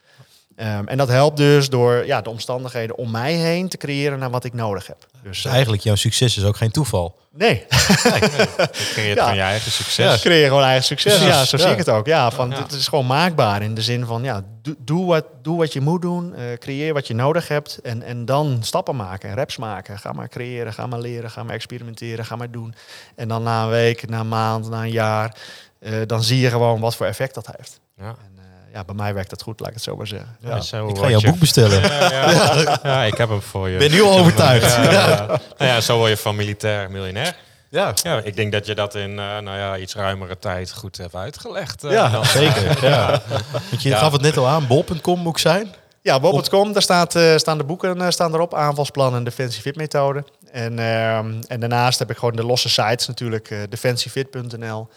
[0.56, 4.30] Um, en dat helpt dus door ja, de omstandigheden om mij heen te creëren naar
[4.30, 5.06] wat ik nodig heb.
[5.22, 7.18] Dus, uh, eigenlijk jouw succes is ook geen toeval.
[7.30, 7.66] Nee.
[8.04, 8.20] nee,
[8.92, 9.26] creëert ja.
[9.26, 10.14] van je eigen succes.
[10.14, 11.22] Ja, creëer gewoon eigen succes.
[11.22, 12.06] Ja, zo zie ik het ook.
[12.06, 12.52] Ja, van.
[12.52, 15.80] Het is gewoon maakbaar in de zin van, ja, doe, doe, wat, doe wat je
[15.80, 16.34] moet doen.
[16.38, 17.78] Uh, creëer wat je nodig hebt.
[17.82, 19.98] En, en dan stappen maken en reps maken.
[19.98, 22.74] Ga maar creëren, ga maar leren, ga maar experimenteren, ga maar doen.
[23.14, 25.36] En dan na een week, na een maand, na een jaar,
[25.80, 27.80] uh, dan zie je gewoon wat voor effect dat heeft.
[27.96, 28.04] Ja.
[28.04, 28.31] En,
[28.72, 30.36] ja, bij mij werkt dat goed, laat ik het zo maar zeggen.
[30.40, 30.60] Ja.
[30.60, 31.80] Zo ik ga jouw boek bestellen.
[31.90, 33.78] Ja, ja, ik heb hem voor je.
[33.78, 34.74] Ben nu al overtuigd.
[34.74, 37.36] Ja, Nou ja, zo word je van militair miljonair.
[37.68, 37.92] Ja.
[38.02, 41.14] ja, ik denk dat je dat in uh, nou ja, iets ruimere tijd goed hebt
[41.14, 41.84] uitgelegd.
[41.84, 42.24] Uh, ja, dan.
[42.24, 42.78] zeker.
[42.88, 43.22] Ja.
[43.70, 45.74] Want je gaf het net al aan, bol.com moet zijn.
[46.02, 50.24] Ja, bol.com, daar staat, uh, staan de boeken staan erop, aanvalsplan en defensive fit methode.
[50.50, 54.88] En, ehm, en daarnaast heb ik gewoon de losse sites natuurlijk, defensiefit.nl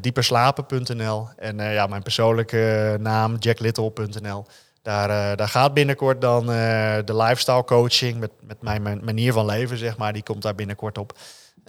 [0.00, 4.44] dieperslapen.nl en uh, ja, mijn persoonlijke naam jacklittle.nl.
[4.82, 9.96] Daar, daar gaat binnenkort dan de lifestyle coaching met, met mijn, manier van leven, zeg
[9.96, 10.12] maar.
[10.12, 11.18] Die komt daar binnenkort op.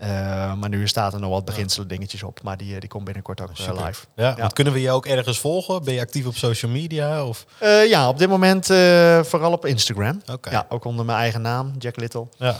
[0.01, 2.43] Uh, maar nu staat er nog wat beginselen dingetjes op.
[2.43, 4.05] Maar die, die komt binnenkort ook uh, live.
[4.15, 4.47] Ja, ja.
[4.47, 5.83] kunnen we je ook ergens volgen?
[5.83, 7.25] Ben je actief op social media?
[7.25, 7.45] Of?
[7.63, 8.65] Uh, ja, op dit moment
[9.27, 10.21] vooral op Instagram.
[10.31, 10.53] Okay.
[10.53, 12.27] Ja, ook onder mijn eigen naam, Jack Little.
[12.37, 12.55] Ja.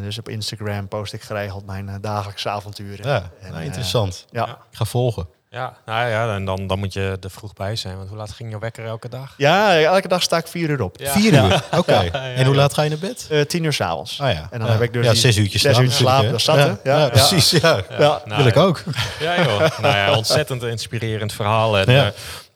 [0.00, 3.08] dus op Instagram post ik geregeld mijn dagelijkse avonturen.
[3.08, 4.26] Ja, en, nou, interessant.
[4.30, 4.48] ja.
[4.48, 5.35] Ik ga volgen.
[5.50, 7.96] Ja, nou ja, en dan, dan moet je er vroeg bij zijn.
[7.96, 9.34] Want hoe laat ging je wekker elke dag?
[9.36, 10.98] Ja, elke dag sta ik vier uur op.
[10.98, 11.12] Ja.
[11.12, 11.62] Vier uur?
[11.78, 11.92] Oké.
[12.12, 13.28] En hoe laat ga je naar bed?
[13.30, 14.20] Uh, tien uur s'avonds.
[14.20, 14.48] Oh ja.
[14.50, 16.30] En dan heb ik dus ja, zes uurtjes zes uur slapen.
[16.30, 17.08] Dat zat ja.
[17.08, 17.50] precies.
[17.50, 17.82] Ja.
[17.98, 18.22] Ja.
[18.24, 18.82] Nou, Wil ik ook.
[19.20, 19.78] Ja joh.
[19.78, 21.78] nou ja, ontzettend inspirerend verhaal.
[21.78, 22.06] En, uh,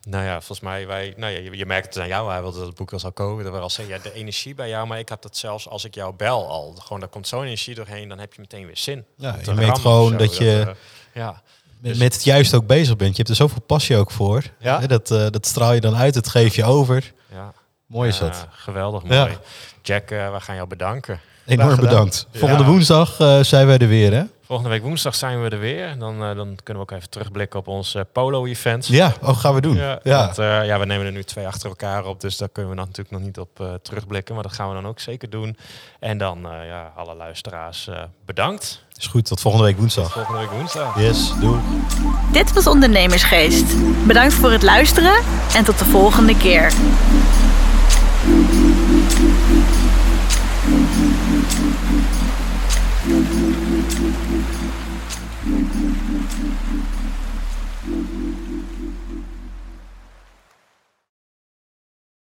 [0.09, 2.59] nou ja, volgens mij, wij, nou ja, je, je merkt het aan jou, hij wilde
[2.59, 3.45] dat het boek al zou komen.
[3.45, 6.15] Er was ja, de energie bij jou, maar ik heb dat zelfs als ik jou
[6.15, 6.75] bel al.
[6.83, 9.05] Gewoon, daar komt zo'n energie doorheen, dan heb je meteen weer zin.
[9.17, 10.63] Ja, je merkt gewoon dat je...
[10.65, 10.73] Dat, uh,
[11.13, 11.43] ja
[11.83, 13.11] dus met het juist ook bezig bent.
[13.11, 14.43] Je hebt er zoveel passie ook voor.
[14.59, 14.79] Ja?
[14.79, 17.13] Dat, uh, dat straal je dan uit, het geef je over.
[17.33, 17.53] Ja.
[17.87, 18.47] Mooi is dat.
[18.51, 19.15] geweldig mooi.
[19.15, 19.29] Ja.
[19.83, 21.21] Jack, uh, we gaan jou bedanken.
[21.47, 22.27] Enorm bedankt.
[22.33, 24.23] Volgende woensdag uh, zijn wij er weer, hè?
[24.43, 25.99] Volgende week woensdag zijn we er weer.
[25.99, 28.87] Dan, uh, dan kunnen we ook even terugblikken op ons polo-event.
[28.87, 29.77] Ja, ook gaan we doen.
[29.77, 30.25] Ja, ja.
[30.25, 33.11] Want, ja, we nemen er nu twee achter elkaar op, dus daar kunnen we natuurlijk
[33.11, 34.35] nog niet op terugblikken.
[34.35, 35.57] Maar dat gaan we dan ook zeker doen.
[36.01, 37.89] En dan, ja, alle luisteraars
[38.25, 38.85] bedankt.
[39.01, 40.05] Is goed, tot volgende week woensdag.
[40.05, 41.01] Tot volgende week woensdag.
[41.01, 41.61] Yes, doei.
[42.33, 43.65] Dit was Ondernemersgeest.
[44.07, 45.23] Bedankt voor het luisteren
[45.55, 46.73] en tot de volgende keer.